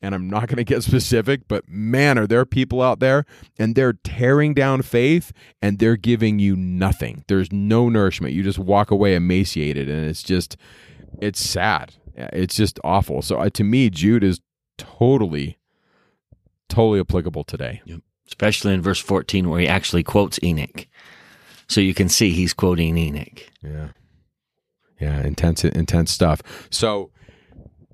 and 0.01 0.15
I'm 0.15 0.30
not 0.30 0.47
going 0.47 0.58
to 0.58 0.63
get 0.63 0.84
specific, 0.84 1.47
but 1.47 1.67
man, 1.67 2.17
are 2.17 2.27
there 2.27 2.45
people 2.45 2.82
out 2.82 2.99
there 2.99 3.25
and 3.60 3.75
they're 3.75 3.93
tearing 3.93 4.54
down 4.54 4.82
faith 4.82 5.32
and 5.62 5.80
they're 5.80 5.97
giving 5.97 6.39
you 6.39 6.56
nothing. 6.56 7.23
There's 7.27 7.51
no 7.51 7.89
nourishment. 7.89 8.34
You 8.34 8.43
just 8.43 8.60
walk 8.60 8.91
away 8.91 9.15
emaciated 9.15 9.89
and 9.89 10.10
it's 10.10 10.23
just, 10.23 10.58
it's 11.21 11.39
sad. 11.39 11.93
It's 12.15 12.56
just 12.56 12.80
awful. 12.84 13.21
So 13.21 13.38
uh, 13.38 13.50
to 13.52 13.63
me, 13.63 13.89
Jude 13.89 14.24
is 14.24 14.39
totally, 14.78 15.58
totally 16.69 17.00
applicable 17.00 17.43
today. 17.43 17.82
Especially 18.28 18.74
in 18.74 18.82
verse 18.82 19.00
14 19.00 19.50
where 19.50 19.60
he 19.60 19.67
actually 19.67 20.04
quotes 20.04 20.39
Enoch. 20.43 20.88
So 21.67 21.82
you 21.82 21.93
can 21.93 22.10
see 22.10 22.32
he's 22.32 22.54
quoting 22.54 22.97
Enoch. 22.97 23.50
Yeah. 23.63 23.89
Yeah, 25.00 25.21
intense 25.21 25.63
intense 25.63 26.12
stuff. 26.12 26.41
So 26.69 27.12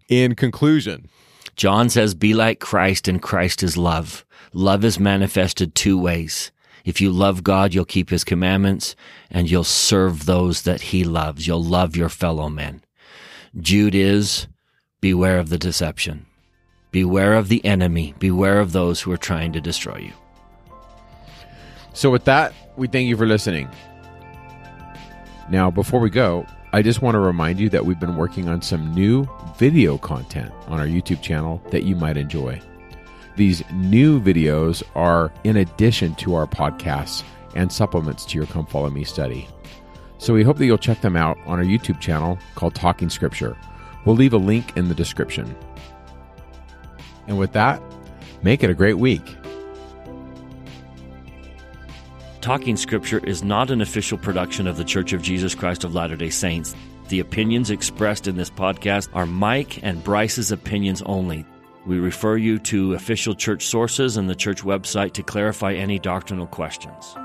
in 0.10 0.36
conclusion, 0.36 1.10
John 1.56 1.89
says, 1.89 2.13
Be 2.13 2.34
like 2.34 2.60
Christ, 2.60 3.08
and 3.08 3.21
Christ 3.21 3.63
is 3.63 3.77
love. 3.77 4.25
Love 4.53 4.84
is 4.86 4.99
manifested 4.99 5.73
two 5.73 5.97
ways. 5.99 6.51
If 6.86 7.01
you 7.01 7.12
love 7.12 7.43
God, 7.43 7.73
you'll 7.73 7.86
keep 7.86 8.10
his 8.10 8.23
commandments 8.23 8.95
and 9.30 9.51
you'll 9.51 9.65
serve 9.65 10.25
those 10.25 10.62
that 10.62 10.82
he 10.82 11.03
loves. 11.03 11.45
You'll 11.45 11.63
love 11.63 11.97
your 11.97 12.08
fellow 12.08 12.47
men. 12.49 12.82
Jude 13.60 13.95
is 13.95 14.47
beware 15.01 15.39
of 15.39 15.49
the 15.49 15.57
deception. 15.57 16.25
Beware 16.91 17.33
of 17.33 17.49
the 17.49 17.63
enemy. 17.65 18.13
Beware 18.19 18.60
of 18.60 18.71
those 18.71 19.01
who 19.01 19.12
are 19.12 19.17
trying 19.17 19.53
to 19.53 19.62
destroy 19.62 19.97
you. 19.97 20.13
So, 21.93 22.10
with 22.10 22.25
that, 22.25 22.53
we 22.75 22.88
thank 22.88 23.07
you 23.07 23.17
for 23.17 23.25
listening. 23.25 23.69
Now, 25.49 25.71
before 25.71 25.99
we 25.99 26.10
go, 26.10 26.45
I 26.73 26.81
just 26.81 27.01
want 27.01 27.15
to 27.15 27.19
remind 27.19 27.60
you 27.60 27.69
that 27.69 27.86
we've 27.86 27.99
been 27.99 28.17
working 28.17 28.49
on 28.49 28.62
some 28.62 28.93
new 28.93 29.27
video 29.57 29.97
content 29.97 30.51
on 30.67 30.79
our 30.79 30.86
YouTube 30.86 31.21
channel 31.21 31.62
that 31.71 31.83
you 31.83 31.95
might 31.95 32.17
enjoy. 32.17 32.62
These 33.36 33.63
new 33.71 34.19
videos 34.19 34.83
are 34.95 35.31
in 35.43 35.57
addition 35.57 36.15
to 36.15 36.36
our 36.36 36.45
podcasts 36.45 37.23
and 37.55 37.71
supplements 37.71 38.25
to 38.25 38.38
your 38.38 38.47
Come 38.47 38.65
Follow 38.65 38.89
Me 38.89 39.03
study. 39.03 39.47
So 40.19 40.34
we 40.34 40.43
hope 40.43 40.58
that 40.58 40.65
you'll 40.65 40.77
check 40.77 41.01
them 41.01 41.15
out 41.15 41.38
on 41.45 41.60
our 41.60 41.65
YouTube 41.65 41.99
channel 41.99 42.39
called 42.56 42.75
Talking 42.75 43.10
Scripture. 43.10 43.56
We'll 44.06 44.15
leave 44.15 44.34
a 44.34 44.38
link 44.38 44.75
in 44.75 44.89
the 44.89 44.95
description. 44.95 45.56
And 47.27 47.38
with 47.38 47.53
that, 47.53 47.82
make 48.41 48.63
it 48.63 48.69
a 48.69 48.73
great 48.73 48.97
week. 48.97 49.36
Talking 52.41 52.77
Scripture 52.77 53.19
is 53.19 53.43
not 53.43 53.69
an 53.69 53.82
official 53.82 54.17
production 54.17 54.67
of 54.67 54.77
The 54.77 54.86
Church 54.86 55.12
of 55.12 55.21
Jesus 55.21 55.53
Christ 55.53 55.84
of 55.84 55.93
Latter 55.93 56.15
day 56.15 56.30
Saints. 56.30 56.75
The 57.10 57.19
opinions 57.19 57.69
expressed 57.69 58.27
in 58.27 58.38
this 58.38 58.49
podcast 58.49 59.10
are 59.13 59.25
Mike 59.25 59.84
and 59.84 60.03
Bryce's 60.03 60.51
opinions 60.51 61.01
only. 61.03 61.45
We 61.86 61.99
refer 61.99 62.38
you 62.38 62.60
to 62.60 62.93
official 62.93 63.36
church 63.36 63.65
sources 63.65 64.17
and 64.17 64.30
the 64.30 64.36
church 64.36 64.62
website 64.63 65.13
to 65.13 65.23
clarify 65.23 65.73
any 65.73 65.99
doctrinal 65.99 66.47
questions. 66.47 67.15